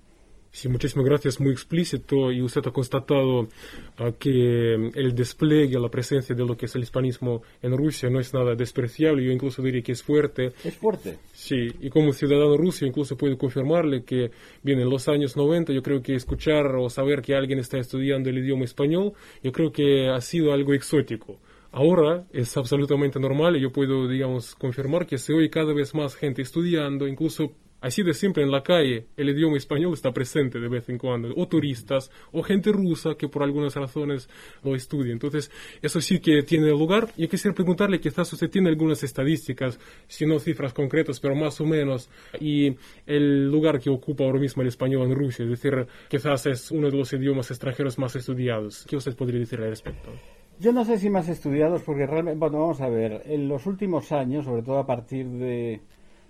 Sí, 0.56 0.70
muchísimas 0.70 1.08
gracias, 1.08 1.40
muy 1.42 1.52
explícito. 1.52 2.32
Y 2.32 2.40
usted 2.44 2.62
ha 2.68 2.72
constatado 2.72 3.40
uh, 3.40 4.12
que 4.20 4.76
el 4.76 5.16
despliegue, 5.16 5.80
la 5.80 5.90
presencia 5.90 6.36
de 6.36 6.46
lo 6.46 6.56
que 6.56 6.68
es 6.68 6.76
el 6.76 6.84
hispanismo 6.84 7.42
en 7.64 7.76
Rusia 7.76 8.08
no 8.12 8.20
es 8.20 8.32
nada 8.36 8.54
despreciable. 8.54 9.26
Yo 9.26 9.32
incluso 9.32 9.64
diría 9.64 9.82
que 9.82 9.94
es 9.94 10.04
fuerte. 10.04 10.54
Es 10.64 10.78
fuerte. 10.78 11.18
Sí, 11.32 11.70
y 11.82 11.90
como 11.90 12.14
ciudadano 12.14 12.56
ruso 12.56 12.86
incluso 12.86 13.18
puedo 13.18 13.36
confirmarle 13.36 14.04
que, 14.04 14.30
bien, 14.62 14.80
en 14.80 14.92
los 14.92 15.08
años 15.08 15.36
90 15.36 15.74
yo 15.74 15.82
creo 15.82 16.04
que 16.04 16.14
escuchar 16.14 16.68
o 16.76 16.88
saber 16.88 17.24
que 17.24 17.34
alguien 17.34 17.58
está 17.58 17.80
estudiando 17.80 18.30
el 18.30 18.38
idioma 18.38 18.66
español, 18.66 19.14
yo 19.42 19.52
creo 19.52 19.72
que 19.72 20.08
ha 20.08 20.22
sido 20.22 20.54
algo 20.54 20.76
exótico. 20.76 21.40
Ahora 21.72 22.28
es 22.32 22.56
absolutamente 22.58 23.20
normal 23.20 23.58
y 23.58 23.62
yo 23.62 23.72
puedo, 23.72 24.08
digamos, 24.08 24.54
confirmar 24.54 25.08
que 25.08 25.18
se 25.18 25.34
oye 25.34 25.50
cada 25.50 25.74
vez 25.74 25.96
más 25.96 26.16
gente 26.16 26.44
estudiando, 26.44 27.08
incluso 27.08 27.54
Así 27.84 28.02
de 28.02 28.14
siempre 28.14 28.44
en 28.44 28.50
la 28.50 28.64
calle 28.64 29.08
el 29.18 29.30
idioma 29.30 29.58
español 29.58 29.92
está 29.92 30.14
presente 30.14 30.58
de 30.58 30.70
vez 30.70 30.88
en 30.88 30.98
cuando, 30.98 31.34
o 31.36 31.48
turistas, 31.50 32.10
o 32.32 32.42
gente 32.42 32.72
rusa 32.72 33.16
que 33.16 33.28
por 33.28 33.44
algunas 33.44 33.76
razones 33.76 34.30
lo 34.64 34.74
estudia. 34.74 35.12
Entonces, 35.12 35.52
eso 35.82 36.00
sí 36.00 36.22
que 36.22 36.44
tiene 36.44 36.70
lugar. 36.70 37.10
Yo 37.18 37.28
quisiera 37.28 37.54
preguntarle, 37.54 38.00
quizás 38.00 38.32
usted 38.32 38.50
tiene 38.50 38.70
algunas 38.70 39.04
estadísticas, 39.04 39.78
si 40.08 40.26
no 40.26 40.40
cifras 40.40 40.72
concretas, 40.72 41.20
pero 41.20 41.36
más 41.36 41.60
o 41.60 41.66
menos, 41.66 42.10
y 42.40 42.74
el 43.06 43.52
lugar 43.52 43.82
que 43.82 43.90
ocupa 43.90 44.24
ahora 44.24 44.40
mismo 44.40 44.62
el 44.62 44.70
español 44.70 45.04
en 45.04 45.16
Rusia, 45.16 45.44
es 45.44 45.52
decir, 45.52 45.86
quizás 46.08 46.46
es 46.46 46.72
uno 46.72 46.90
de 46.90 46.98
los 46.98 47.12
idiomas 47.12 47.52
extranjeros 47.52 48.00
más 48.00 48.16
estudiados. 48.16 48.86
¿Qué 48.88 48.96
usted 48.96 49.14
podría 49.14 49.42
decir 49.42 49.60
al 49.60 49.72
respecto? 49.72 50.10
Yo 50.58 50.72
no 50.72 50.86
sé 50.86 50.98
si 50.98 51.10
más 51.10 51.28
estudiados, 51.28 51.82
porque 51.82 52.06
realmente, 52.06 52.40
bueno, 52.40 52.60
vamos 52.60 52.80
a 52.80 52.88
ver, 52.88 53.24
en 53.26 53.50
los 53.50 53.66
últimos 53.66 54.14
años, 54.14 54.46
sobre 54.46 54.62
todo 54.62 54.78
a 54.78 54.86
partir 54.86 55.28
de 55.28 55.82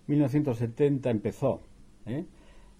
1970 0.08 1.10
empezó. 1.10 1.62
¿eh? 2.06 2.26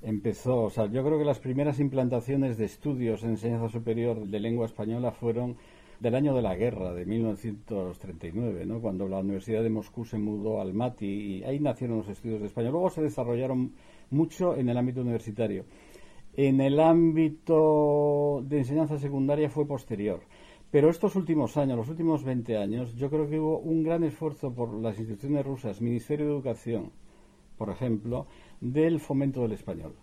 Empezó, 0.02 0.64
o 0.64 0.70
sea, 0.70 0.88
yo 0.88 1.04
creo 1.04 1.18
que 1.18 1.26
las 1.26 1.40
primeras 1.40 1.80
implantaciones 1.80 2.58
de 2.58 2.66
estudios 2.66 3.24
en 3.24 3.32
enseñanza 3.32 3.70
superior 3.70 4.28
de 4.28 4.40
lengua 4.40 4.66
española 4.66 5.12
fueron 5.12 5.56
del 6.00 6.16
año 6.16 6.36
de 6.36 6.42
la 6.42 6.56
guerra, 6.56 6.94
de 6.94 7.06
1939, 7.06 8.66
¿no? 8.66 8.82
cuando 8.82 9.08
la 9.08 9.20
Universidad 9.20 9.64
de 9.64 9.70
Moscú 9.70 10.04
se 10.04 10.18
mudó 10.18 10.60
al 10.60 10.74
MATI 10.74 11.06
y 11.06 11.44
ahí 11.46 11.62
nacieron 11.62 12.00
los 12.00 12.10
estudios 12.10 12.42
de 12.42 12.48
español. 12.48 12.74
Luego 12.74 12.90
se 12.90 13.02
desarrollaron 13.02 13.72
mucho 14.10 14.58
en 14.58 14.68
el 14.68 14.78
ámbito 14.78 15.00
universitario. 15.00 15.64
En 16.36 16.60
el 16.60 16.80
ámbito 16.82 18.44
de 18.46 18.58
enseñanza 18.58 18.98
secundaria 18.98 19.50
fue 19.50 19.66
posterior. 19.66 20.22
Pero 20.72 20.90
estos 20.90 21.16
últimos 21.16 21.56
años, 21.56 21.78
los 21.78 21.90
últimos 21.90 22.24
20 22.24 22.58
años, 22.58 22.96
yo 22.96 23.10
creo 23.10 23.30
que 23.30 23.40
hubo 23.40 23.60
un 23.60 23.84
gran 23.84 24.04
esfuerzo 24.04 24.52
por 24.52 24.74
las 24.74 24.98
instituciones 24.98 25.46
rusas, 25.46 25.82
Ministerio 25.82 26.26
de 26.26 26.32
Educación, 26.32 26.92
por 27.64 27.72
ejemplo, 27.72 28.28
del 28.60 29.00
fomento 29.00 29.42
del 29.44 29.54
español. 29.54 29.94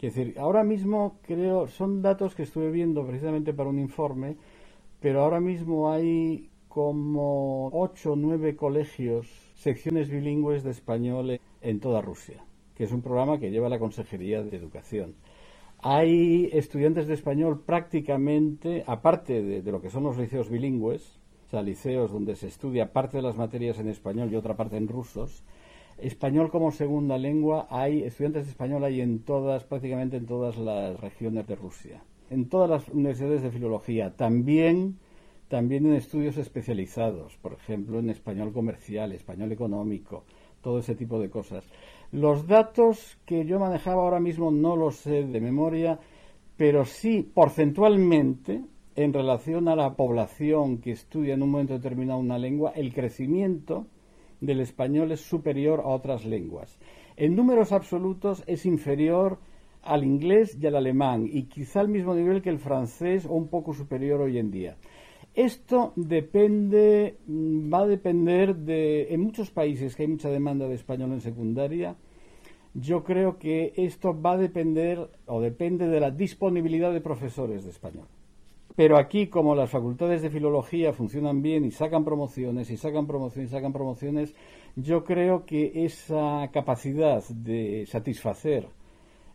Es 0.00 0.14
decir, 0.14 0.38
ahora 0.38 0.64
mismo 0.64 1.18
creo, 1.20 1.68
son 1.68 2.00
datos 2.00 2.34
que 2.34 2.44
estuve 2.44 2.70
viendo 2.70 3.06
precisamente 3.06 3.52
para 3.52 3.68
un 3.68 3.78
informe, 3.78 4.38
pero 4.98 5.20
ahora 5.20 5.40
mismo 5.40 5.92
hay 5.92 6.48
como 6.70 7.68
8 7.74 8.12
o 8.12 8.16
9 8.16 8.56
colegios, 8.56 9.26
secciones 9.54 10.08
bilingües 10.08 10.62
de 10.64 10.70
español 10.70 11.38
en 11.60 11.80
toda 11.80 12.00
Rusia, 12.00 12.42
que 12.74 12.84
es 12.84 12.92
un 12.92 13.02
programa 13.02 13.38
que 13.38 13.50
lleva 13.50 13.68
la 13.68 13.78
Consejería 13.78 14.42
de 14.42 14.56
Educación. 14.56 15.16
Hay 15.82 16.48
estudiantes 16.54 17.06
de 17.08 17.12
español 17.12 17.60
prácticamente, 17.60 18.84
aparte 18.86 19.42
de, 19.42 19.70
lo 19.70 19.82
que 19.82 19.90
son 19.90 20.04
los 20.04 20.16
liceos 20.16 20.48
bilingües, 20.48 21.20
o 21.46 21.50
sea, 21.50 21.60
liceos 21.60 22.10
donde 22.10 22.36
se 22.36 22.46
estudia 22.46 22.90
parte 22.94 23.18
de 23.18 23.22
las 23.22 23.36
materias 23.36 23.78
en 23.78 23.88
español 23.88 24.32
y 24.32 24.36
otra 24.36 24.56
parte 24.56 24.78
en 24.78 24.88
rusos, 24.88 25.44
español 25.98 26.50
como 26.50 26.72
segunda 26.72 27.18
lengua, 27.18 27.66
hay 27.70 28.02
estudiantes 28.02 28.44
de 28.44 28.50
español 28.50 28.84
hay 28.84 29.00
en 29.00 29.20
todas, 29.20 29.64
prácticamente 29.64 30.16
en 30.16 30.26
todas 30.26 30.56
las 30.58 30.98
regiones 31.00 31.46
de 31.46 31.56
Rusia, 31.56 32.02
en 32.30 32.48
todas 32.48 32.68
las 32.68 32.88
universidades 32.88 33.42
de 33.42 33.50
filología, 33.50 34.16
también, 34.16 34.98
también 35.48 35.86
en 35.86 35.94
estudios 35.94 36.36
especializados, 36.36 37.36
por 37.36 37.52
ejemplo, 37.52 37.98
en 37.98 38.10
español 38.10 38.52
comercial, 38.52 39.12
español 39.12 39.52
económico, 39.52 40.24
todo 40.60 40.78
ese 40.78 40.94
tipo 40.94 41.18
de 41.20 41.30
cosas. 41.30 41.64
Los 42.10 42.46
datos 42.46 43.18
que 43.24 43.44
yo 43.44 43.58
manejaba 43.58 44.02
ahora 44.02 44.20
mismo 44.20 44.50
no 44.50 44.76
los 44.76 44.96
sé 44.96 45.24
de 45.24 45.40
memoria, 45.40 45.98
pero 46.56 46.84
sí 46.84 47.22
porcentualmente 47.22 48.62
en 48.94 49.12
relación 49.12 49.68
a 49.68 49.76
la 49.76 49.94
población 49.94 50.78
que 50.78 50.92
estudia 50.92 51.34
en 51.34 51.42
un 51.42 51.50
momento 51.50 51.74
determinado 51.74 52.20
una 52.20 52.38
lengua, 52.38 52.72
el 52.76 52.92
crecimiento 52.92 53.86
del 54.42 54.60
español 54.60 55.12
es 55.12 55.20
superior 55.20 55.80
a 55.80 55.88
otras 55.88 56.26
lenguas. 56.26 56.78
En 57.16 57.34
números 57.36 57.72
absolutos 57.72 58.42
es 58.46 58.66
inferior 58.66 59.38
al 59.82 60.04
inglés 60.04 60.58
y 60.60 60.66
al 60.66 60.76
alemán, 60.76 61.28
y 61.30 61.44
quizá 61.44 61.80
al 61.80 61.88
mismo 61.88 62.14
nivel 62.14 62.42
que 62.42 62.50
el 62.50 62.58
francés 62.58 63.24
o 63.24 63.32
un 63.32 63.48
poco 63.48 63.72
superior 63.72 64.20
hoy 64.20 64.38
en 64.38 64.50
día. 64.50 64.76
Esto 65.34 65.92
depende, 65.96 67.18
mm, 67.26 67.72
va 67.72 67.82
a 67.82 67.86
depender 67.86 68.54
de, 68.54 69.14
en 69.14 69.20
muchos 69.20 69.50
países 69.50 69.96
que 69.96 70.02
hay 70.02 70.08
mucha 70.08 70.28
demanda 70.28 70.68
de 70.68 70.74
español 70.74 71.12
en 71.12 71.20
secundaria, 71.20 71.96
yo 72.74 73.04
creo 73.04 73.38
que 73.38 73.72
esto 73.76 74.20
va 74.20 74.32
a 74.32 74.38
depender 74.38 75.10
o 75.26 75.40
depende 75.40 75.88
de 75.88 76.00
la 76.00 76.10
disponibilidad 76.10 76.92
de 76.92 77.00
profesores 77.00 77.64
de 77.64 77.70
español. 77.70 78.06
Pero 78.74 78.96
aquí, 78.96 79.26
como 79.26 79.54
las 79.54 79.70
facultades 79.70 80.22
de 80.22 80.30
filología 80.30 80.92
funcionan 80.92 81.42
bien 81.42 81.64
y 81.64 81.70
sacan 81.70 82.04
promociones 82.04 82.70
y 82.70 82.76
sacan 82.76 83.06
promociones 83.06 83.50
y 83.50 83.54
sacan 83.54 83.72
promociones, 83.72 84.34
yo 84.76 85.04
creo 85.04 85.44
que 85.44 85.84
esa 85.84 86.48
capacidad 86.52 87.22
de 87.28 87.84
satisfacer 87.86 88.68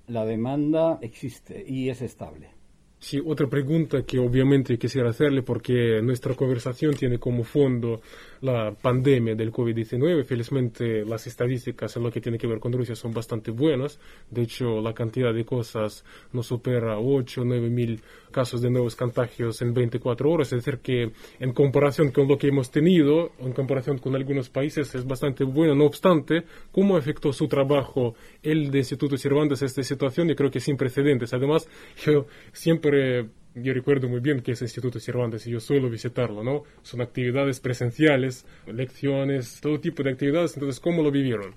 la 0.08 0.25
demanda 0.25 0.98
existe 1.01 1.63
y 1.67 1.89
es 1.89 2.01
estable. 2.01 2.58
Sí, 3.00 3.22
otra 3.24 3.48
pregunta 3.48 4.03
que 4.03 4.17
obviamente 4.17 4.79
quisiera 4.79 5.12
hacerle 5.12 5.44
porque 5.44 6.01
nuestra 6.01 6.34
conversación 6.34 6.96
tiene 6.96 7.20
como 7.20 7.44
fondo 7.44 8.01
la 8.41 8.72
pandemia 8.74 9.36
del 9.36 9.51
COVID-19. 9.51 10.24
Felizmente 10.24 11.06
las 11.06 11.27
estadísticas 11.27 11.96
en 11.96 12.03
lo 12.03 12.12
que 12.12 12.22
tiene 12.22 12.38
que 12.38 12.48
ver 12.48 12.60
con 12.60 12.74
Rusia 12.74 12.96
son 12.96 13.13
bastante 13.13 13.51
buenas. 13.51 14.00
De 14.29 14.44
hecho, 14.44 14.82
la 14.82 14.94
cantidad 14.94 15.34
de 15.34 15.46
cosas 15.46 16.03
no 16.34 16.44
supera 16.44 17.00
8 17.00 17.41
o 17.41 17.46
9 17.46 17.70
mil 17.70 18.01
casos 18.32 18.62
de 18.62 18.70
nuevos 18.70 18.96
contagios 18.96 19.62
en 19.62 19.74
24 19.74 20.29
horas. 20.29 20.53
Es 20.53 20.63
decir, 20.63 20.79
que 20.79 21.12
en 21.39 21.53
comparación 21.53 22.12
con 22.12 22.27
lo 22.27 22.38
que 22.38 22.48
hemos 22.48 22.72
tenido, 22.72 23.32
en 23.39 23.54
comparación 23.54 23.97
con 23.97 24.15
algunos 24.15 24.50
países, 24.50 24.93
es 24.93 25.06
bastante 25.06 25.43
bueno. 25.43 25.76
No 25.76 25.86
obstante, 25.86 26.43
¿cómo 26.71 26.97
afectó 26.97 27.34
su 27.34 27.47
trabajo 27.47 28.15
el 28.43 28.71
de 28.71 28.80
Instituto 28.80 29.17
Cervantes 29.17 29.62
esta 29.62 29.84
situación? 29.84 30.28
Yo 30.28 30.36
creo 30.36 30.52
que 30.52 30.60
sin 30.60 30.78
precedentes. 30.78 31.34
Además, 31.34 31.67
yo 32.06 32.28
siempre 32.52 33.28
yo 33.62 33.74
recuerdo 33.74 34.08
muy 34.10 34.20
bien 34.20 34.41
que 34.41 34.54
es 34.54 34.62
Instituto 34.62 35.00
Cervantes 35.00 35.46
y 35.48 35.52
yo 35.52 35.60
suelo 35.60 35.89
visitarlo, 35.89 36.43
¿no? 36.43 36.63
Son 36.82 37.02
actividades 37.02 37.60
presenciales, 37.60 38.46
lecciones, 38.65 39.60
todo 39.62 39.80
tipo 39.80 40.04
de 40.04 40.12
actividades. 40.12 40.56
Entonces, 40.56 40.80
¿cómo 40.80 41.02
lo 41.02 41.12
vivieron? 41.12 41.56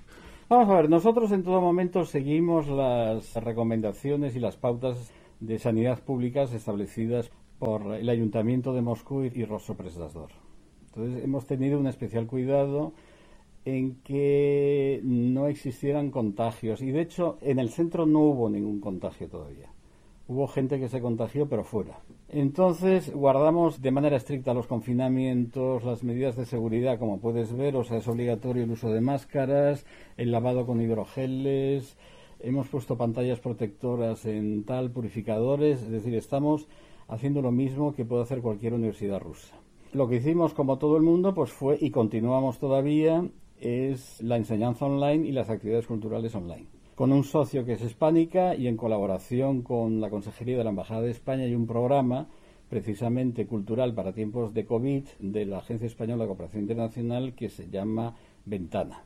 Vamos 0.48 0.68
a 0.68 0.74
ver, 0.74 0.90
nosotros 0.90 1.30
en 1.32 1.44
todo 1.44 1.60
momento 1.60 2.04
seguimos 2.04 2.68
las 2.68 3.34
recomendaciones 3.34 4.34
y 4.34 4.40
las 4.40 4.56
pautas 4.56 5.12
de 5.38 5.58
sanidad 5.58 6.02
públicas 6.02 6.52
establecidas 6.52 7.30
por 7.58 7.94
el 7.94 8.08
Ayuntamiento 8.08 8.72
de 8.72 8.82
Moscú 8.82 9.24
y 9.24 9.44
Rosso 9.44 9.76
Presdasdor. 9.76 10.30
Entonces, 10.86 11.22
hemos 11.22 11.46
tenido 11.46 11.78
un 11.78 11.86
especial 11.86 12.26
cuidado 12.26 12.92
en 13.64 13.96
que 14.02 15.00
no 15.04 15.46
existieran 15.46 16.10
contagios 16.10 16.82
y 16.82 16.90
de 16.90 17.02
hecho 17.02 17.38
en 17.42 17.58
el 17.58 17.70
centro 17.70 18.06
no 18.06 18.20
hubo 18.20 18.48
ningún 18.48 18.80
contagio 18.80 19.28
todavía. 19.28 19.70
Hubo 20.30 20.46
gente 20.46 20.78
que 20.78 20.88
se 20.88 21.00
contagió, 21.00 21.48
pero 21.48 21.64
fuera. 21.64 21.98
Entonces, 22.28 23.12
guardamos 23.12 23.82
de 23.82 23.90
manera 23.90 24.16
estricta 24.16 24.54
los 24.54 24.68
confinamientos, 24.68 25.82
las 25.82 26.04
medidas 26.04 26.36
de 26.36 26.46
seguridad, 26.46 27.00
como 27.00 27.18
puedes 27.18 27.52
ver, 27.52 27.74
o 27.74 27.82
sea, 27.82 27.96
es 27.96 28.06
obligatorio 28.06 28.62
el 28.62 28.70
uso 28.70 28.92
de 28.92 29.00
máscaras, 29.00 29.84
el 30.16 30.30
lavado 30.30 30.66
con 30.66 30.80
hidrogeles, 30.80 31.96
hemos 32.38 32.68
puesto 32.68 32.96
pantallas 32.96 33.40
protectoras 33.40 34.24
en 34.24 34.62
tal, 34.62 34.92
purificadores, 34.92 35.82
es 35.82 35.90
decir, 35.90 36.14
estamos 36.14 36.68
haciendo 37.08 37.42
lo 37.42 37.50
mismo 37.50 37.92
que 37.92 38.04
puede 38.04 38.22
hacer 38.22 38.40
cualquier 38.40 38.74
universidad 38.74 39.18
rusa. 39.18 39.56
Lo 39.92 40.08
que 40.08 40.18
hicimos, 40.18 40.54
como 40.54 40.78
todo 40.78 40.96
el 40.96 41.02
mundo, 41.02 41.34
pues 41.34 41.50
fue, 41.50 41.76
y 41.80 41.90
continuamos 41.90 42.60
todavía, 42.60 43.24
es 43.58 44.22
la 44.22 44.36
enseñanza 44.36 44.86
online 44.86 45.26
y 45.26 45.32
las 45.32 45.50
actividades 45.50 45.88
culturales 45.88 46.36
online 46.36 46.68
con 47.00 47.12
un 47.12 47.24
socio 47.24 47.64
que 47.64 47.72
es 47.72 47.80
hispánica 47.80 48.54
y 48.54 48.66
en 48.66 48.76
colaboración 48.76 49.62
con 49.62 50.02
la 50.02 50.10
Consejería 50.10 50.58
de 50.58 50.64
la 50.64 50.68
Embajada 50.68 51.00
de 51.00 51.10
España 51.10 51.46
y 51.46 51.54
un 51.54 51.66
programa 51.66 52.28
precisamente 52.68 53.46
cultural 53.46 53.94
para 53.94 54.12
tiempos 54.12 54.52
de 54.52 54.66
COVID 54.66 55.04
de 55.18 55.46
la 55.46 55.60
Agencia 55.60 55.86
Española 55.86 56.24
de 56.24 56.28
Cooperación 56.28 56.64
Internacional 56.64 57.34
que 57.34 57.48
se 57.48 57.70
llama 57.70 58.16
Ventana. 58.44 59.02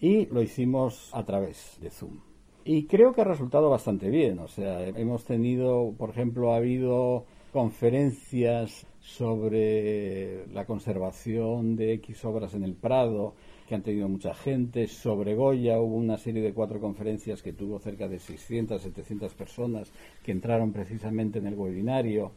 Y 0.00 0.24
lo 0.32 0.40
hicimos 0.40 1.10
a 1.12 1.26
través 1.26 1.76
de 1.82 1.90
Zoom. 1.90 2.20
Y 2.64 2.86
creo 2.86 3.12
que 3.12 3.20
ha 3.20 3.24
resultado 3.24 3.68
bastante 3.68 4.08
bien. 4.08 4.38
O 4.38 4.48
sea, 4.48 4.88
hemos 4.88 5.26
tenido, 5.26 5.92
por 5.98 6.08
ejemplo, 6.08 6.54
ha 6.54 6.56
habido 6.56 7.26
conferencias 7.52 8.86
sobre 9.06 10.46
la 10.52 10.66
conservación 10.66 11.76
de 11.76 11.92
X 11.94 12.24
obras 12.24 12.54
en 12.54 12.64
el 12.64 12.74
Prado, 12.74 13.34
que 13.68 13.76
han 13.76 13.82
tenido 13.82 14.08
mucha 14.08 14.34
gente. 14.34 14.88
Sobre 14.88 15.36
Goya 15.36 15.80
hubo 15.80 15.94
una 15.94 16.18
serie 16.18 16.42
de 16.42 16.52
cuatro 16.52 16.80
conferencias 16.80 17.40
que 17.40 17.52
tuvo 17.52 17.78
cerca 17.78 18.08
de 18.08 18.18
600, 18.18 18.82
700 18.82 19.32
personas 19.34 19.92
que 20.24 20.32
entraron 20.32 20.72
precisamente 20.72 21.38
en 21.38 21.46
el 21.46 21.54
webinario. 21.54 22.32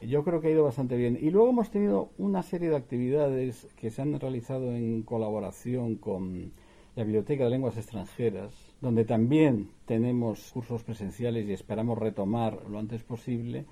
Yo 0.00 0.24
creo 0.24 0.40
que 0.40 0.48
ha 0.48 0.52
ido 0.52 0.64
bastante 0.64 0.96
bien. 0.96 1.18
Y 1.20 1.30
luego 1.30 1.50
hemos 1.50 1.70
tenido 1.70 2.08
una 2.16 2.42
serie 2.42 2.70
de 2.70 2.76
actividades 2.76 3.66
que 3.76 3.90
se 3.90 4.00
han 4.00 4.18
realizado 4.18 4.72
en 4.74 5.02
colaboración 5.02 5.96
con 5.96 6.52
la 6.96 7.04
Biblioteca 7.04 7.44
de 7.44 7.50
Lenguas 7.50 7.76
Extranjeras, 7.76 8.54
donde 8.80 9.04
también 9.04 9.68
tenemos 9.84 10.52
cursos 10.52 10.82
presenciales 10.84 11.46
y 11.46 11.52
esperamos 11.52 11.98
retomar 11.98 12.62
lo 12.68 12.78
antes 12.78 13.02
posible, 13.02 13.66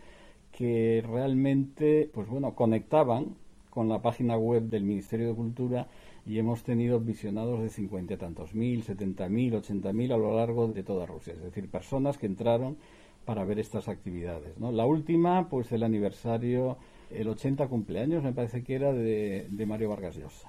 que 0.57 1.05
realmente, 1.07 2.11
pues 2.13 2.29
bueno, 2.29 2.55
conectaban 2.55 3.37
con 3.69 3.91
la 3.91 4.01
página 4.01 4.39
web 4.39 4.63
del 4.65 4.85
Ministerio 4.85 5.29
de 5.29 5.35
Cultura 5.35 5.87
y 6.25 6.39
hemos 6.39 6.63
tenido 6.63 6.99
visionados 6.99 7.61
de 7.61 7.69
cincuenta 7.69 8.15
y 8.15 8.17
tantos 8.17 8.55
mil, 8.55 8.83
setenta 8.83 9.29
mil, 9.29 9.55
ochenta 9.55 9.93
mil 9.93 10.13
a 10.13 10.17
lo 10.17 10.35
largo 10.35 10.67
de 10.69 10.83
toda 10.83 11.05
Rusia, 11.05 11.35
es 11.35 11.43
decir, 11.43 11.69
personas 11.69 12.17
que 12.17 12.25
entraron 12.25 12.79
para 13.27 13.45
ver 13.45 13.59
estas 13.59 13.89
actividades. 13.89 14.57
¿no? 14.59 14.73
La 14.73 14.87
última, 14.87 15.51
pues 15.51 15.71
el 15.73 15.83
aniversario, 15.83 16.79
el 17.11 17.29
80 17.29 17.69
cumpleaños, 17.69 18.25
me 18.25 18.33
parece 18.33 18.65
que 18.65 18.77
era 18.77 18.95
de, 18.95 19.65
Mario 19.67 19.91
Vargas 19.91 20.17
Llosa, 20.17 20.49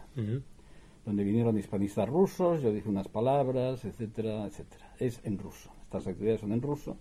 donde 1.06 1.24
vinieron 1.26 1.58
hispanistas 1.58 2.08
rusos, 2.08 2.62
yo 2.62 2.72
dije 2.72 2.88
unas 2.88 3.10
palabras, 3.10 3.84
etcétera, 3.84 4.46
etcétera. 4.46 4.94
Es 5.00 5.20
en 5.26 5.38
ruso, 5.38 5.70
estas 5.84 6.08
actividades 6.08 6.40
son 6.40 6.54
en 6.54 6.62
ruso. 6.62 6.96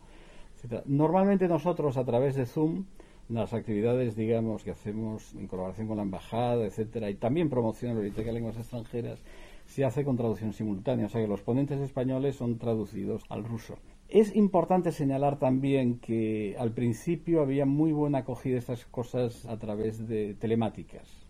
Normalmente 0.86 1.48
nosotros 1.48 1.96
a 1.96 2.04
través 2.04 2.34
de 2.34 2.46
Zoom 2.46 2.84
las 3.28 3.52
actividades, 3.52 4.14
digamos, 4.14 4.62
que 4.62 4.70
hacemos 4.70 5.34
en 5.34 5.48
colaboración 5.48 5.88
con 5.88 5.96
la 5.96 6.04
embajada, 6.04 6.64
etcétera, 6.64 7.10
y 7.10 7.14
también 7.14 7.50
promoción 7.50 7.90
de 7.90 7.94
la 7.94 8.00
Biblioteca 8.02 8.28
de 8.28 8.34
Lenguas 8.34 8.56
Extranjeras, 8.56 9.20
se 9.66 9.84
hace 9.84 10.04
con 10.04 10.16
traducción 10.16 10.52
simultánea, 10.52 11.06
o 11.06 11.08
sea 11.08 11.20
que 11.20 11.26
los 11.26 11.42
ponentes 11.42 11.80
españoles 11.80 12.36
son 12.36 12.58
traducidos 12.58 13.24
al 13.28 13.44
ruso. 13.44 13.78
Es 14.08 14.36
importante 14.36 14.92
señalar 14.92 15.40
también 15.40 15.98
que 15.98 16.54
al 16.58 16.72
principio 16.72 17.42
había 17.42 17.66
muy 17.66 17.90
buena 17.90 18.18
acogida 18.18 18.52
de 18.52 18.60
estas 18.60 18.86
cosas 18.86 19.44
a 19.46 19.58
través 19.58 20.06
de 20.06 20.34
telemáticas. 20.34 21.26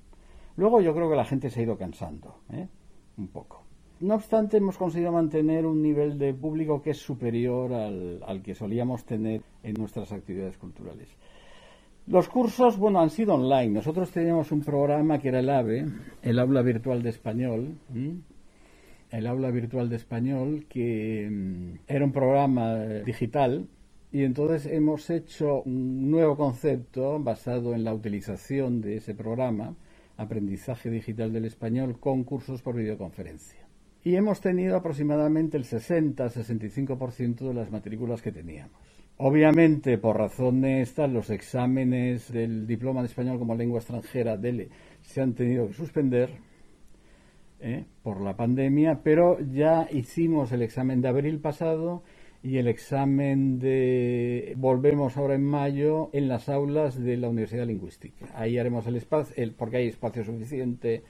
Luego 0.56 0.82
yo 0.82 0.94
creo 0.94 1.08
que 1.08 1.16
la 1.16 1.24
gente 1.24 1.48
se 1.48 1.60
ha 1.60 1.62
ido 1.62 1.78
cansando, 1.78 2.36
¿eh? 2.52 2.68
un 3.16 3.28
poco. 3.28 3.65
No 4.00 4.14
obstante, 4.14 4.58
hemos 4.58 4.76
conseguido 4.76 5.10
mantener 5.10 5.64
un 5.64 5.80
nivel 5.80 6.18
de 6.18 6.34
público 6.34 6.82
que 6.82 6.90
es 6.90 6.98
superior 6.98 7.72
al, 7.72 8.22
al 8.26 8.42
que 8.42 8.54
solíamos 8.54 9.04
tener 9.04 9.40
en 9.62 9.74
nuestras 9.74 10.12
actividades 10.12 10.58
culturales. 10.58 11.08
Los 12.08 12.28
cursos, 12.28 12.78
bueno, 12.78 13.00
han 13.00 13.10
sido 13.10 13.34
online. 13.34 13.68
Nosotros 13.68 14.12
teníamos 14.12 14.52
un 14.52 14.60
programa 14.60 15.18
que 15.18 15.28
era 15.28 15.40
el 15.40 15.50
AVE, 15.50 15.86
el 16.22 16.38
Aula 16.38 16.62
Virtual 16.62 17.02
de 17.02 17.08
Español, 17.08 17.78
el 19.10 19.26
Aula 19.26 19.50
Virtual 19.50 19.88
de 19.88 19.96
Español, 19.96 20.66
que 20.68 21.28
mm, 21.28 21.78
era 21.88 22.04
un 22.04 22.12
programa 22.12 22.76
eh, 22.76 23.02
digital. 23.04 23.66
Y 24.12 24.22
entonces 24.22 24.66
hemos 24.72 25.10
hecho 25.10 25.62
un 25.62 26.08
nuevo 26.08 26.36
concepto 26.36 27.18
basado 27.18 27.74
en 27.74 27.82
la 27.82 27.92
utilización 27.92 28.80
de 28.80 28.98
ese 28.98 29.14
programa, 29.14 29.74
aprendizaje 30.16 30.90
digital 30.90 31.32
del 31.32 31.46
español, 31.46 31.98
con 31.98 32.22
cursos 32.22 32.62
por 32.62 32.76
videoconferencia. 32.76 33.65
Y 34.06 34.14
hemos 34.14 34.40
tenido 34.40 34.76
aproximadamente 34.76 35.56
el 35.56 35.64
60-65% 35.64 37.48
de 37.48 37.52
las 37.52 37.72
matrículas 37.72 38.22
que 38.22 38.30
teníamos. 38.30 38.80
Obviamente, 39.16 39.98
por 39.98 40.16
razones 40.16 40.94
tal, 40.94 41.12
los 41.12 41.28
exámenes 41.28 42.30
del 42.30 42.68
diploma 42.68 43.00
de 43.00 43.08
español 43.08 43.40
como 43.40 43.56
lengua 43.56 43.80
extranjera 43.80 44.36
DELE 44.36 44.68
se 45.02 45.22
han 45.22 45.34
tenido 45.34 45.66
que 45.66 45.72
suspender 45.72 46.30
¿eh? 47.58 47.84
por 48.04 48.20
la 48.20 48.36
pandemia, 48.36 49.00
pero 49.02 49.40
ya 49.40 49.88
hicimos 49.90 50.52
el 50.52 50.62
examen 50.62 51.00
de 51.00 51.08
abril 51.08 51.40
pasado 51.40 52.04
y 52.44 52.58
el 52.58 52.68
examen 52.68 53.58
de 53.58 54.54
volvemos 54.56 55.16
ahora 55.16 55.34
en 55.34 55.42
mayo 55.42 56.10
en 56.12 56.28
las 56.28 56.48
aulas 56.48 56.96
de 56.96 57.16
la 57.16 57.28
Universidad 57.28 57.66
Lingüística. 57.66 58.26
Ahí 58.36 58.56
haremos 58.56 58.86
el 58.86 58.94
espacio, 58.94 59.34
el, 59.36 59.50
porque 59.50 59.78
hay 59.78 59.88
espacio 59.88 60.22
suficiente. 60.22 61.02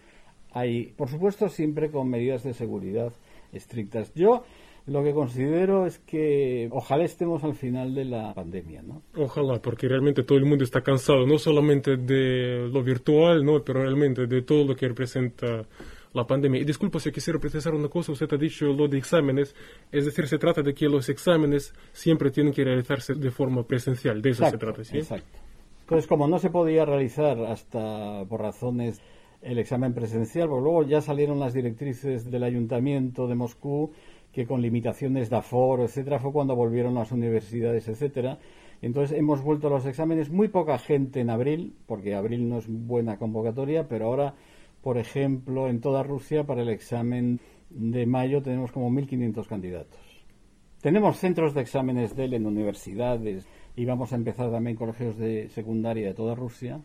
Por 0.96 1.08
supuesto, 1.08 1.48
siempre 1.48 1.90
con 1.90 2.08
medidas 2.08 2.42
de 2.42 2.54
seguridad 2.54 3.12
estrictas. 3.52 4.12
Yo 4.14 4.44
lo 4.86 5.02
que 5.02 5.12
considero 5.12 5.84
es 5.84 5.98
que 5.98 6.68
ojalá 6.70 7.04
estemos 7.04 7.42
al 7.42 7.54
final 7.54 7.94
de 7.94 8.04
la 8.04 8.32
pandemia, 8.34 8.82
¿no? 8.82 9.02
Ojalá, 9.16 9.60
porque 9.60 9.88
realmente 9.88 10.22
todo 10.22 10.38
el 10.38 10.44
mundo 10.44 10.62
está 10.62 10.80
cansado, 10.80 11.26
no 11.26 11.38
solamente 11.38 11.96
de 11.96 12.68
lo 12.72 12.82
virtual, 12.82 13.44
¿no? 13.44 13.62
Pero 13.64 13.82
realmente 13.82 14.26
de 14.26 14.42
todo 14.42 14.64
lo 14.64 14.76
que 14.76 14.86
representa 14.86 15.66
la 16.12 16.24
pandemia. 16.24 16.60
Y 16.60 16.64
disculpa 16.64 17.00
si 17.00 17.10
quisiera 17.10 17.38
precisar 17.38 17.74
una 17.74 17.88
cosa, 17.88 18.12
usted 18.12 18.32
ha 18.32 18.36
dicho 18.36 18.66
lo 18.66 18.86
de 18.86 18.98
exámenes, 18.98 19.54
es 19.90 20.04
decir, 20.04 20.28
se 20.28 20.38
trata 20.38 20.62
de 20.62 20.72
que 20.72 20.86
los 20.86 21.08
exámenes 21.08 21.74
siempre 21.92 22.30
tienen 22.30 22.52
que 22.52 22.64
realizarse 22.64 23.14
de 23.14 23.30
forma 23.30 23.64
presencial, 23.64 24.22
de 24.22 24.30
eso 24.30 24.48
se 24.48 24.56
trata, 24.56 24.84
¿sí? 24.84 24.98
Exacto. 24.98 25.38
Entonces, 25.80 26.06
como 26.06 26.26
no 26.26 26.38
se 26.38 26.50
podía 26.50 26.84
realizar 26.84 27.38
hasta 27.44 28.24
por 28.28 28.40
razones 28.40 29.00
el 29.46 29.58
examen 29.58 29.94
presencial, 29.94 30.48
pues 30.48 30.62
luego 30.62 30.82
ya 30.82 31.00
salieron 31.00 31.38
las 31.38 31.54
directrices 31.54 32.28
del 32.30 32.42
ayuntamiento 32.42 33.28
de 33.28 33.36
Moscú 33.36 33.92
que 34.32 34.44
con 34.44 34.60
limitaciones 34.60 35.30
de 35.30 35.36
aforo, 35.36 35.84
etcétera, 35.84 36.18
fue 36.18 36.32
cuando 36.32 36.56
volvieron 36.56 36.94
las 36.94 37.12
universidades, 37.12 37.86
etcétera. 37.86 38.38
Entonces 38.82 39.16
hemos 39.16 39.42
vuelto 39.42 39.68
a 39.68 39.70
los 39.70 39.86
exámenes, 39.86 40.30
muy 40.30 40.48
poca 40.48 40.78
gente 40.78 41.20
en 41.20 41.30
abril, 41.30 41.74
porque 41.86 42.14
abril 42.14 42.48
no 42.48 42.58
es 42.58 42.66
buena 42.68 43.18
convocatoria, 43.18 43.88
pero 43.88 44.06
ahora, 44.06 44.34
por 44.82 44.98
ejemplo, 44.98 45.68
en 45.68 45.80
toda 45.80 46.02
Rusia 46.02 46.44
para 46.44 46.62
el 46.62 46.68
examen 46.68 47.40
de 47.70 48.04
mayo 48.04 48.42
tenemos 48.42 48.72
como 48.72 48.90
1.500 48.90 49.46
candidatos. 49.46 50.00
Tenemos 50.82 51.18
centros 51.18 51.54
de 51.54 51.62
exámenes 51.62 52.16
de 52.16 52.24
él 52.24 52.34
en 52.34 52.46
universidades 52.46 53.46
y 53.76 53.84
vamos 53.84 54.12
a 54.12 54.16
empezar 54.16 54.50
también 54.50 54.76
colegios 54.76 55.16
de 55.16 55.48
secundaria 55.50 56.08
de 56.08 56.14
toda 56.14 56.34
Rusia. 56.34 56.80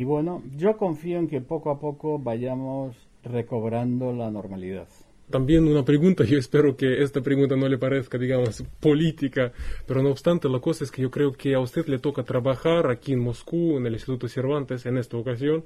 Y 0.00 0.04
bueno, 0.04 0.42
yo 0.56 0.78
confío 0.78 1.18
en 1.18 1.28
que 1.28 1.42
poco 1.42 1.70
a 1.70 1.78
poco 1.78 2.18
vayamos 2.18 2.96
recobrando 3.22 4.14
la 4.14 4.30
normalidad. 4.30 4.88
También 5.28 5.68
una 5.68 5.84
pregunta, 5.84 6.24
yo 6.24 6.38
espero 6.38 6.74
que 6.74 7.02
esta 7.02 7.20
pregunta 7.20 7.54
no 7.54 7.68
le 7.68 7.76
parezca, 7.76 8.16
digamos, 8.16 8.64
política, 8.80 9.52
pero 9.86 10.02
no 10.02 10.08
obstante, 10.08 10.48
la 10.48 10.58
cosa 10.58 10.84
es 10.84 10.90
que 10.90 11.02
yo 11.02 11.10
creo 11.10 11.32
que 11.32 11.54
a 11.54 11.60
usted 11.60 11.84
le 11.86 11.98
toca 11.98 12.22
trabajar 12.22 12.90
aquí 12.90 13.12
en 13.12 13.20
Moscú, 13.20 13.76
en 13.76 13.84
el 13.84 13.92
Instituto 13.92 14.26
Cervantes, 14.26 14.86
en 14.86 14.96
esta 14.96 15.18
ocasión, 15.18 15.64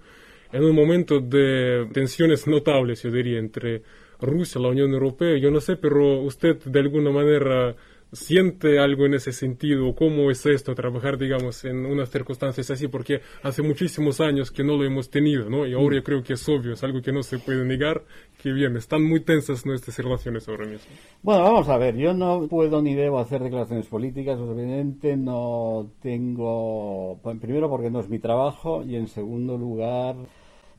en 0.51 0.65
un 0.65 0.75
momento 0.75 1.21
de 1.21 1.89
tensiones 1.93 2.49
notables, 2.49 3.05
yo 3.05 3.13
diría, 3.13 3.39
entre 3.39 3.83
Rusia, 4.21 4.61
la 4.61 4.69
Unión 4.69 4.93
Europea, 4.93 5.39
yo 5.39 5.53
no 5.53 5.61
sé, 5.61 5.77
pero 5.77 6.23
usted 6.23 6.61
de 6.65 6.81
alguna 6.81 7.13
manera 7.13 7.77
siente 8.13 8.79
algo 8.79 9.07
en 9.07 9.15
ese 9.15 9.33
sentido? 9.33 9.95
¿Cómo 9.95 10.31
es 10.31 10.45
esto, 10.47 10.75
trabajar, 10.75 11.19
digamos, 11.19 11.65
en 11.65 11.87
unas 11.87 12.11
circunstancias 12.11 12.71
así? 12.71 12.89
Porque 12.89 13.21
hace 13.43 13.63
muchísimos 13.63 14.21
años 14.21 14.51
que 14.51 14.65
no 14.65 14.77
lo 14.77 14.85
hemos 14.85 15.11
tenido, 15.11 15.51
¿no? 15.51 15.67
Y 15.67 15.75
ahora 15.75 15.97
yo 15.97 16.05
creo 16.05 16.23
que 16.23 16.35
es 16.35 16.49
obvio, 16.49 16.75
es 16.75 16.85
algo 16.85 17.03
que 17.03 17.13
no 17.13 17.23
se 17.23 17.39
puede 17.39 17.65
negar, 17.65 18.05
que 18.43 18.53
bien, 18.53 18.77
están 18.77 19.03
muy 19.05 19.21
tensas 19.21 19.67
nuestras 19.67 19.99
relaciones 19.99 20.49
ahora 20.49 20.67
mismo. 20.67 20.93
Bueno, 21.23 21.43
vamos 21.43 21.69
a 21.69 21.79
ver, 21.79 21.97
yo 21.97 22.15
no 22.15 22.47
puedo 22.49 22.83
ni 22.83 22.95
debo 22.95 23.19
hacer 23.19 23.43
declaraciones 23.43 23.87
políticas, 23.87 24.39
obviamente 24.39 25.17
no 25.17 25.91
tengo, 26.01 27.21
primero 27.41 27.69
porque 27.69 27.91
no 27.91 28.01
es 28.01 28.09
mi 28.09 28.19
trabajo 28.19 28.85
y 28.85 28.97
en 28.97 29.09
segundo 29.09 29.57
lugar 29.57 30.17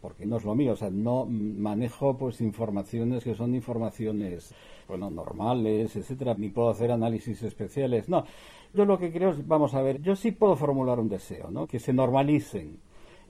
porque 0.05 0.27
no 0.27 0.37
es 0.37 0.43
lo 0.43 0.53
mío, 0.53 0.73
o 0.73 0.75
sea, 0.75 0.91
no 0.91 1.25
manejo 1.25 2.15
pues 2.15 2.39
informaciones 2.39 3.23
que 3.23 3.33
son 3.33 3.55
informaciones 3.55 4.53
bueno, 4.87 5.09
normales, 5.09 5.95
etcétera, 5.95 6.35
ni 6.37 6.49
puedo 6.49 6.69
hacer 6.69 6.91
análisis 6.91 7.41
especiales. 7.41 8.07
No, 8.07 8.23
yo 8.71 8.85
lo 8.85 8.99
que 8.99 9.11
creo 9.11 9.31
es, 9.31 9.47
vamos 9.47 9.73
a 9.73 9.81
ver, 9.81 10.03
yo 10.03 10.15
sí 10.15 10.31
puedo 10.31 10.55
formular 10.55 10.99
un 10.99 11.09
deseo, 11.09 11.49
¿no? 11.49 11.65
Que 11.65 11.79
se 11.79 11.91
normalicen 11.91 12.77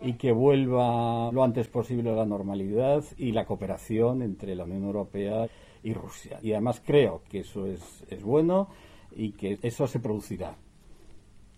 y 0.01 0.15
que 0.15 0.33
vuelva 0.33 1.31
lo 1.31 1.45
antes 1.45 1.69
posible 1.69 2.09
a 2.09 2.15
la 2.15 2.25
normalidad 2.25 3.05
y 3.17 3.31
la 3.31 3.45
cooperación 3.45 4.21
entre 4.21 4.53
la 4.53 4.65
Unión 4.65 4.83
Europea 4.83 5.47
y 5.81 5.93
Rusia. 5.93 6.39
Y 6.41 6.51
además 6.51 6.81
creo 6.85 7.21
que 7.29 7.39
eso 7.39 7.67
es, 7.67 8.03
es 8.09 8.21
bueno 8.21 8.67
y 9.15 9.31
que 9.31 9.59
eso 9.61 9.88
se 9.88 10.01
producirá. 10.01 10.57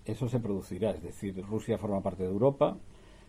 Eso 0.05 0.27
se 0.29 0.39
producirá, 0.39 0.91
es 0.91 1.01
decir, 1.01 1.43
Rusia 1.43 1.79
forma 1.79 2.03
parte 2.03 2.21
de 2.21 2.29
Europa, 2.29 2.77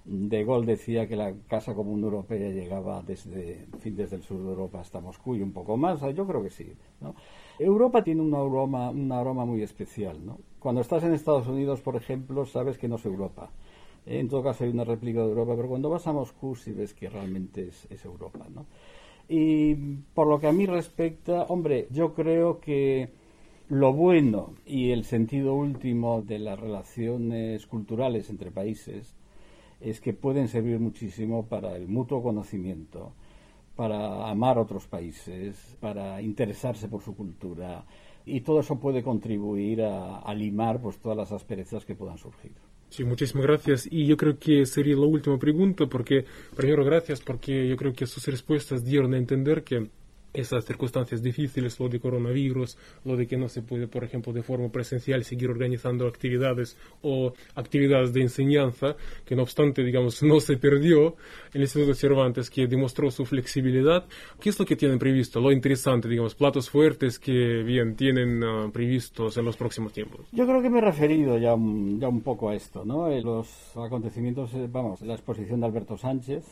de 0.08 0.44
Gaulle 0.44 0.66
decía 0.66 1.06
que 1.06 1.16
la 1.16 1.34
Casa 1.48 1.74
Común 1.74 2.02
Europea 2.02 2.50
llegaba 2.50 3.02
desde, 3.02 3.66
fin, 3.78 3.94
desde 3.94 4.16
el 4.16 4.22
sur 4.22 4.42
de 4.42 4.48
Europa 4.48 4.80
hasta 4.80 5.00
Moscú 5.00 5.36
y 5.36 5.42
un 5.42 5.52
poco 5.52 5.76
más. 5.76 6.00
Yo 6.14 6.26
creo 6.26 6.42
que 6.42 6.48
sí. 6.48 6.72
Europa 7.58 8.02
tiene 8.02 8.22
un 8.22 8.34
aroma, 8.34 8.88
aroma 9.18 9.44
muy 9.44 9.62
especial. 9.62 10.24
¿no? 10.24 10.38
Cuando 10.58 10.80
estás 10.80 11.04
en 11.04 11.12
Estados 11.12 11.46
Unidos, 11.46 11.82
por 11.82 11.94
ejemplo, 11.94 12.46
sabes 12.46 12.78
que 12.78 12.88
no 12.88 12.96
es 12.96 13.04
Europa. 13.04 13.50
En 14.06 14.28
todo 14.28 14.42
caso 14.42 14.64
hay 14.64 14.70
una 14.70 14.84
réplica 14.84 15.20
de 15.20 15.28
Europa, 15.28 15.54
pero 15.54 15.68
cuando 15.68 15.90
vas 15.90 16.06
a 16.06 16.14
Moscú 16.14 16.56
sí 16.56 16.72
ves 16.72 16.94
que 16.94 17.10
realmente 17.10 17.68
es, 17.68 18.04
Europa. 18.04 18.46
Y 19.28 19.74
por 20.14 20.26
lo 20.26 20.40
que 20.40 20.46
a 20.46 20.52
mí 20.52 20.64
respecta, 20.64 21.42
hombre, 21.50 21.86
yo 21.90 22.14
creo 22.14 22.60
que 22.60 23.10
lo 23.68 23.92
bueno 23.92 24.54
y 24.64 24.92
el 24.92 25.04
sentido 25.04 25.52
último 25.52 26.22
de 26.22 26.38
las 26.38 26.58
relaciones 26.58 27.66
culturales 27.66 28.30
entre 28.30 28.50
países 28.50 29.17
es 29.80 30.00
que 30.00 30.12
pueden 30.12 30.48
servir 30.48 30.78
muchísimo 30.78 31.46
para 31.46 31.76
el 31.76 31.88
mutuo 31.88 32.22
conocimiento, 32.22 33.12
para 33.76 34.28
amar 34.28 34.58
otros 34.58 34.86
países, 34.86 35.76
para 35.80 36.20
interesarse 36.20 36.88
por 36.88 37.02
su 37.02 37.14
cultura 37.14 37.84
y 38.28 38.42
todo 38.42 38.60
eso 38.60 38.78
puede 38.78 39.02
contribuir 39.02 39.82
a, 39.82 40.34
limar 40.34 40.80
pues 40.80 40.98
todas 40.98 41.16
las 41.16 41.32
asperezas 41.32 41.84
que 41.84 41.94
puedan 41.94 42.18
surgir. 42.18 42.52
Sí, 42.90 43.04
muchísimas 43.04 43.46
gracias. 43.46 43.88
Y 43.90 44.06
yo 44.06 44.16
creo 44.16 44.38
que 44.38 44.64
sería 44.66 44.96
la 44.96 45.06
última 45.06 45.38
pregunta, 45.38 45.86
porque 45.86 46.24
primero 46.56 46.84
gracias, 46.84 47.20
porque 47.20 47.68
yo 47.68 47.76
creo 47.76 47.92
que 47.92 48.06
sus 48.06 48.26
respuestas 48.26 48.84
dieron 48.84 49.14
a 49.14 49.18
entender 49.18 49.62
que 49.62 49.90
esas 50.32 50.64
circunstancias 50.64 51.22
difíciles, 51.22 51.78
lo 51.80 51.88
de 51.88 52.00
coronavirus, 52.00 52.76
lo 53.04 53.16
de 53.16 53.26
que 53.26 53.36
no 53.36 53.48
se 53.48 53.62
puede, 53.62 53.88
por 53.88 54.04
ejemplo, 54.04 54.32
de 54.32 54.42
forma 54.42 54.70
presencial 54.70 55.24
seguir 55.24 55.50
organizando 55.50 56.06
actividades 56.06 56.76
o 57.02 57.32
actividades 57.54 58.12
de 58.12 58.22
enseñanza, 58.22 58.96
que 59.24 59.34
no 59.34 59.42
obstante, 59.42 59.82
digamos, 59.82 60.22
no 60.22 60.40
se 60.40 60.56
perdió 60.56 61.16
el 61.52 61.62
Instituto 61.62 61.94
Cervantes, 61.94 62.50
que 62.50 62.66
demostró 62.66 63.10
su 63.10 63.24
flexibilidad. 63.24 64.06
¿Qué 64.40 64.50
es 64.50 64.58
lo 64.58 64.66
que 64.66 64.76
tienen 64.76 64.98
previsto? 64.98 65.40
Lo 65.40 65.52
interesante, 65.52 66.08
digamos, 66.08 66.34
platos 66.34 66.68
fuertes 66.70 67.18
que, 67.18 67.62
bien, 67.62 67.96
tienen 67.96 68.42
uh, 68.42 68.70
previstos 68.70 69.36
en 69.36 69.44
los 69.44 69.56
próximos 69.56 69.92
tiempos. 69.92 70.26
Yo 70.32 70.46
creo 70.46 70.62
que 70.62 70.70
me 70.70 70.78
he 70.78 70.82
referido 70.82 71.38
ya, 71.38 71.50
ya 71.50 72.08
un 72.08 72.20
poco 72.22 72.50
a 72.50 72.54
esto, 72.54 72.84
¿no? 72.84 73.08
Eh, 73.08 73.22
los 73.22 73.76
acontecimientos, 73.76 74.52
eh, 74.54 74.68
vamos, 74.70 75.00
la 75.02 75.14
exposición 75.14 75.60
de 75.60 75.66
Alberto 75.66 75.96
Sánchez, 75.96 76.44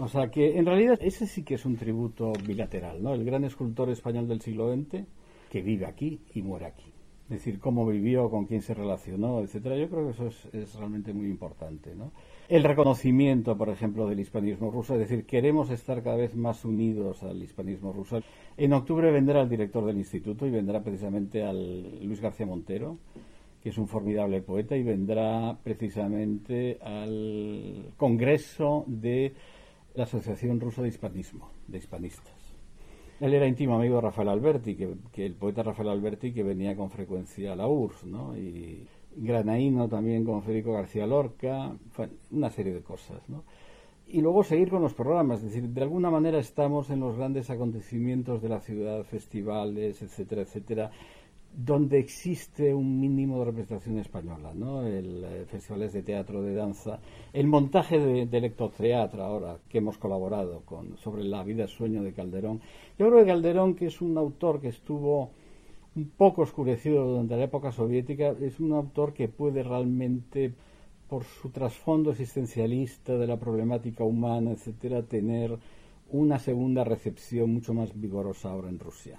o 0.00 0.08
sea 0.08 0.30
que 0.30 0.58
en 0.58 0.64
realidad 0.64 0.98
ese 1.02 1.26
sí 1.26 1.44
que 1.44 1.54
es 1.54 1.66
un 1.66 1.76
tributo 1.76 2.32
bilateral, 2.46 3.02
¿no? 3.02 3.12
El 3.12 3.24
gran 3.24 3.44
escultor 3.44 3.90
español 3.90 4.26
del 4.26 4.40
siglo 4.40 4.72
XX 4.74 5.04
que 5.50 5.60
vive 5.60 5.84
aquí 5.84 6.20
y 6.34 6.42
muere 6.42 6.66
aquí. 6.66 6.90
es 7.24 7.36
decir, 7.36 7.60
cómo 7.60 7.86
vivió, 7.86 8.30
con 8.30 8.46
quién 8.46 8.62
se 8.62 8.74
relacionó, 8.74 9.40
etcétera. 9.40 9.76
Yo 9.76 9.88
creo 9.88 10.06
que 10.06 10.10
eso 10.10 10.26
es, 10.26 10.74
realmente 10.74 11.12
muy 11.12 11.26
importante, 11.26 11.94
¿no? 11.94 12.12
El 12.48 12.64
reconocimiento, 12.64 13.56
por 13.56 13.68
ejemplo, 13.68 14.08
del 14.08 14.18
hispanismo 14.18 14.70
ruso, 14.70 14.94
es 14.94 15.00
decir, 15.00 15.26
queremos 15.26 15.70
estar 15.70 16.02
cada 16.02 16.16
vez 16.16 16.34
más 16.34 16.64
unidos 16.64 17.22
al 17.22 17.40
hispanismo 17.42 17.92
ruso. 17.92 18.20
En 18.56 18.72
octubre 18.72 19.12
vendrá 19.12 19.42
el 19.42 19.48
director 19.48 19.84
del 19.84 19.98
instituto 19.98 20.46
y 20.46 20.50
vendrá 20.50 20.82
precisamente 20.82 21.44
al 21.44 22.04
Luis 22.04 22.20
García 22.20 22.46
Montero, 22.46 22.98
que 23.62 23.68
es 23.68 23.78
un 23.78 23.86
formidable 23.86 24.40
poeta, 24.40 24.76
y 24.76 24.82
vendrá 24.82 25.56
precisamente 25.62 26.78
al 26.80 27.92
congreso 27.96 28.84
de 28.88 29.34
la 29.94 30.04
Asociación 30.04 30.60
Rusa 30.60 30.82
de 30.82 30.88
Hispanismo, 30.88 31.50
de 31.66 31.78
hispanistas. 31.78 32.34
Él 33.20 33.34
era 33.34 33.46
íntimo 33.46 33.74
amigo 33.74 33.96
de 33.96 34.00
Rafael 34.00 34.28
Alberti, 34.28 34.76
que, 34.76 35.26
el 35.26 35.34
poeta 35.34 35.62
Rafael 35.62 35.90
Alberti 35.90 36.32
que 36.32 36.42
venía 36.42 36.74
con 36.74 36.90
frecuencia 36.90 37.52
a 37.52 37.56
la 37.56 37.68
URSS, 37.68 38.04
¿no? 38.06 38.36
Y 38.36 38.86
granaíno 39.14 39.88
también 39.88 40.24
con 40.24 40.42
Federico 40.42 40.72
García 40.72 41.06
Lorca, 41.06 41.76
una 42.30 42.50
serie 42.50 42.72
de 42.72 42.80
cosas, 42.80 43.28
¿no? 43.28 43.44
Y 44.06 44.22
luego 44.22 44.42
seguir 44.42 44.70
con 44.70 44.82
los 44.82 44.94
programas, 44.94 45.40
es 45.40 45.52
decir, 45.52 45.68
de 45.68 45.82
alguna 45.82 46.10
manera 46.10 46.38
estamos 46.38 46.90
en 46.90 47.00
los 47.00 47.16
grandes 47.16 47.50
acontecimientos 47.50 48.42
de 48.42 48.48
la 48.48 48.60
ciudad, 48.60 49.04
festivales, 49.04 50.02
etcétera, 50.02 50.42
etcétera, 50.42 50.90
donde 51.52 51.98
existe 51.98 52.72
un 52.72 53.00
mínimo 53.00 53.40
de 53.40 53.46
representación 53.46 53.98
española, 53.98 54.52
¿no? 54.54 54.86
El, 54.86 55.24
eh, 55.24 55.44
festivales 55.46 55.92
de 55.92 56.02
teatro, 56.02 56.42
de 56.42 56.54
danza, 56.54 57.00
el 57.32 57.46
montaje 57.48 57.98
de, 57.98 58.26
de 58.26 58.38
Electroteatro 58.38 59.22
ahora, 59.22 59.58
que 59.68 59.78
hemos 59.78 59.98
colaborado 59.98 60.60
con, 60.64 60.96
sobre 60.98 61.24
la 61.24 61.42
vida 61.42 61.66
sueño 61.66 62.02
de 62.02 62.12
Calderón. 62.12 62.60
Yo 62.98 63.08
creo 63.08 63.20
que 63.20 63.26
Calderón, 63.26 63.74
que 63.74 63.86
es 63.86 64.00
un 64.00 64.16
autor 64.16 64.60
que 64.60 64.68
estuvo 64.68 65.30
un 65.96 66.08
poco 66.10 66.42
oscurecido 66.42 67.04
durante 67.04 67.36
la 67.36 67.44
época 67.44 67.72
soviética, 67.72 68.34
es 68.40 68.60
un 68.60 68.72
autor 68.72 69.12
que 69.12 69.28
puede 69.28 69.64
realmente, 69.64 70.54
por 71.08 71.24
su 71.24 71.50
trasfondo 71.50 72.12
existencialista 72.12 73.18
de 73.18 73.26
la 73.26 73.38
problemática 73.38 74.04
humana, 74.04 74.52
etcétera, 74.52 75.02
tener 75.02 75.58
una 76.12 76.38
segunda 76.38 76.84
recepción 76.84 77.52
mucho 77.52 77.74
más 77.74 77.98
vigorosa 78.00 78.50
ahora 78.50 78.68
en 78.68 78.78
Rusia 78.78 79.18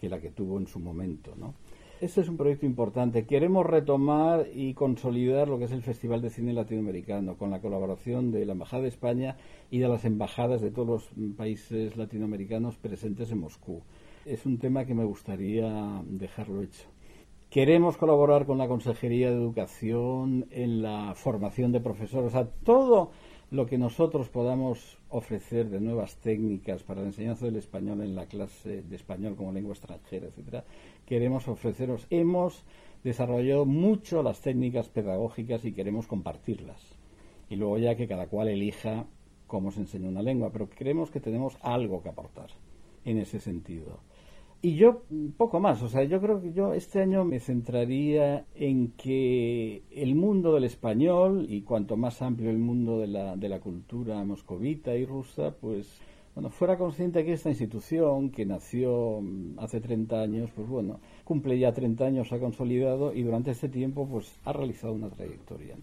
que 0.00 0.08
la 0.08 0.18
que 0.18 0.30
tuvo 0.30 0.58
en 0.58 0.66
su 0.66 0.80
momento, 0.80 1.34
¿no? 1.36 1.54
Este 2.00 2.22
es 2.22 2.30
un 2.30 2.38
proyecto 2.38 2.64
importante. 2.64 3.26
Queremos 3.26 3.66
retomar 3.66 4.46
y 4.54 4.72
consolidar 4.72 5.48
lo 5.48 5.58
que 5.58 5.64
es 5.64 5.72
el 5.72 5.82
Festival 5.82 6.22
de 6.22 6.30
Cine 6.30 6.54
Latinoamericano, 6.54 7.36
con 7.36 7.50
la 7.50 7.60
colaboración 7.60 8.30
de 8.30 8.46
la 8.46 8.54
Embajada 8.54 8.84
de 8.84 8.88
España 8.88 9.36
y 9.70 9.80
de 9.80 9.88
las 9.88 10.06
embajadas 10.06 10.62
de 10.62 10.70
todos 10.70 11.12
los 11.14 11.36
países 11.36 11.98
latinoamericanos 11.98 12.78
presentes 12.78 13.30
en 13.32 13.40
Moscú. 13.40 13.82
Es 14.24 14.46
un 14.46 14.56
tema 14.56 14.86
que 14.86 14.94
me 14.94 15.04
gustaría 15.04 16.02
dejarlo 16.06 16.62
hecho. 16.62 16.84
Queremos 17.50 17.98
colaborar 17.98 18.46
con 18.46 18.56
la 18.56 18.66
Consejería 18.66 19.28
de 19.28 19.36
Educación 19.36 20.46
en 20.50 20.80
la 20.80 21.12
formación 21.14 21.70
de 21.70 21.80
profesores, 21.80 22.34
a 22.34 22.46
todo 22.48 23.10
lo 23.50 23.66
que 23.66 23.78
nosotros 23.78 24.28
podamos 24.28 24.98
ofrecer 25.08 25.68
de 25.70 25.80
nuevas 25.80 26.16
técnicas 26.16 26.82
para 26.84 27.00
la 27.00 27.08
enseñanza 27.08 27.46
del 27.46 27.56
español 27.56 28.00
en 28.00 28.14
la 28.14 28.26
clase 28.26 28.82
de 28.82 28.96
español 28.96 29.34
como 29.34 29.52
lengua 29.52 29.72
extranjera, 29.72 30.28
etcétera, 30.28 30.64
queremos 31.04 31.48
ofreceros. 31.48 32.06
Hemos 32.10 32.62
desarrollado 33.02 33.66
mucho 33.66 34.22
las 34.22 34.40
técnicas 34.40 34.88
pedagógicas 34.88 35.64
y 35.64 35.72
queremos 35.72 36.06
compartirlas. 36.06 36.80
Y 37.48 37.56
luego 37.56 37.78
ya 37.78 37.96
que 37.96 38.06
cada 38.06 38.28
cual 38.28 38.48
elija 38.48 39.06
cómo 39.48 39.72
se 39.72 39.80
enseña 39.80 40.08
una 40.08 40.22
lengua, 40.22 40.50
pero 40.52 40.68
creemos 40.68 41.10
que 41.10 41.18
tenemos 41.18 41.56
algo 41.62 42.02
que 42.02 42.08
aportar 42.08 42.50
en 43.04 43.18
ese 43.18 43.40
sentido. 43.40 43.98
Y 44.62 44.76
yo, 44.76 45.04
poco 45.38 45.58
más, 45.58 45.80
o 45.82 45.88
sea, 45.88 46.04
yo 46.04 46.20
creo 46.20 46.42
que 46.42 46.52
yo 46.52 46.74
este 46.74 47.00
año 47.00 47.24
me 47.24 47.40
centraría 47.40 48.44
en 48.54 48.92
que 48.92 49.82
el 49.90 50.14
mundo 50.14 50.52
del 50.52 50.64
español, 50.64 51.46
y 51.48 51.62
cuanto 51.62 51.96
más 51.96 52.20
amplio 52.20 52.50
el 52.50 52.58
mundo 52.58 52.98
de 52.98 53.06
la, 53.06 53.36
de 53.36 53.48
la 53.48 53.60
cultura 53.60 54.22
moscovita 54.22 54.94
y 54.94 55.06
rusa, 55.06 55.54
pues, 55.58 56.02
bueno, 56.34 56.50
fuera 56.50 56.76
consciente 56.76 57.24
que 57.24 57.32
esta 57.32 57.48
institución, 57.48 58.30
que 58.30 58.44
nació 58.44 59.22
hace 59.56 59.80
30 59.80 60.20
años, 60.20 60.50
pues 60.54 60.68
bueno, 60.68 61.00
cumple 61.24 61.58
ya 61.58 61.72
30 61.72 62.04
años, 62.04 62.30
ha 62.30 62.38
consolidado 62.38 63.14
y 63.14 63.22
durante 63.22 63.52
este 63.52 63.70
tiempo, 63.70 64.06
pues, 64.06 64.38
ha 64.44 64.52
realizado 64.52 64.92
una 64.92 65.08
trayectoria. 65.08 65.76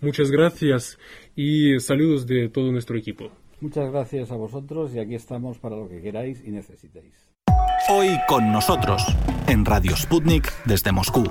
Muchas 0.00 0.32
gracias 0.32 0.98
y 1.36 1.78
saludos 1.78 2.26
de 2.26 2.48
todo 2.48 2.72
nuestro 2.72 2.98
equipo. 2.98 3.30
Muchas 3.60 3.92
gracias 3.92 4.32
a 4.32 4.36
vosotros 4.36 4.92
y 4.92 4.98
aquí 4.98 5.14
estamos 5.14 5.58
para 5.58 5.76
lo 5.76 5.88
que 5.88 6.02
queráis 6.02 6.44
y 6.44 6.50
necesitéis. 6.50 7.33
Hoy 7.86 8.18
con 8.26 8.50
nosotros, 8.50 9.04
en 9.46 9.66
Radio 9.66 9.94
Sputnik 9.94 10.50
desde 10.64 10.90
Moscú. 10.90 11.30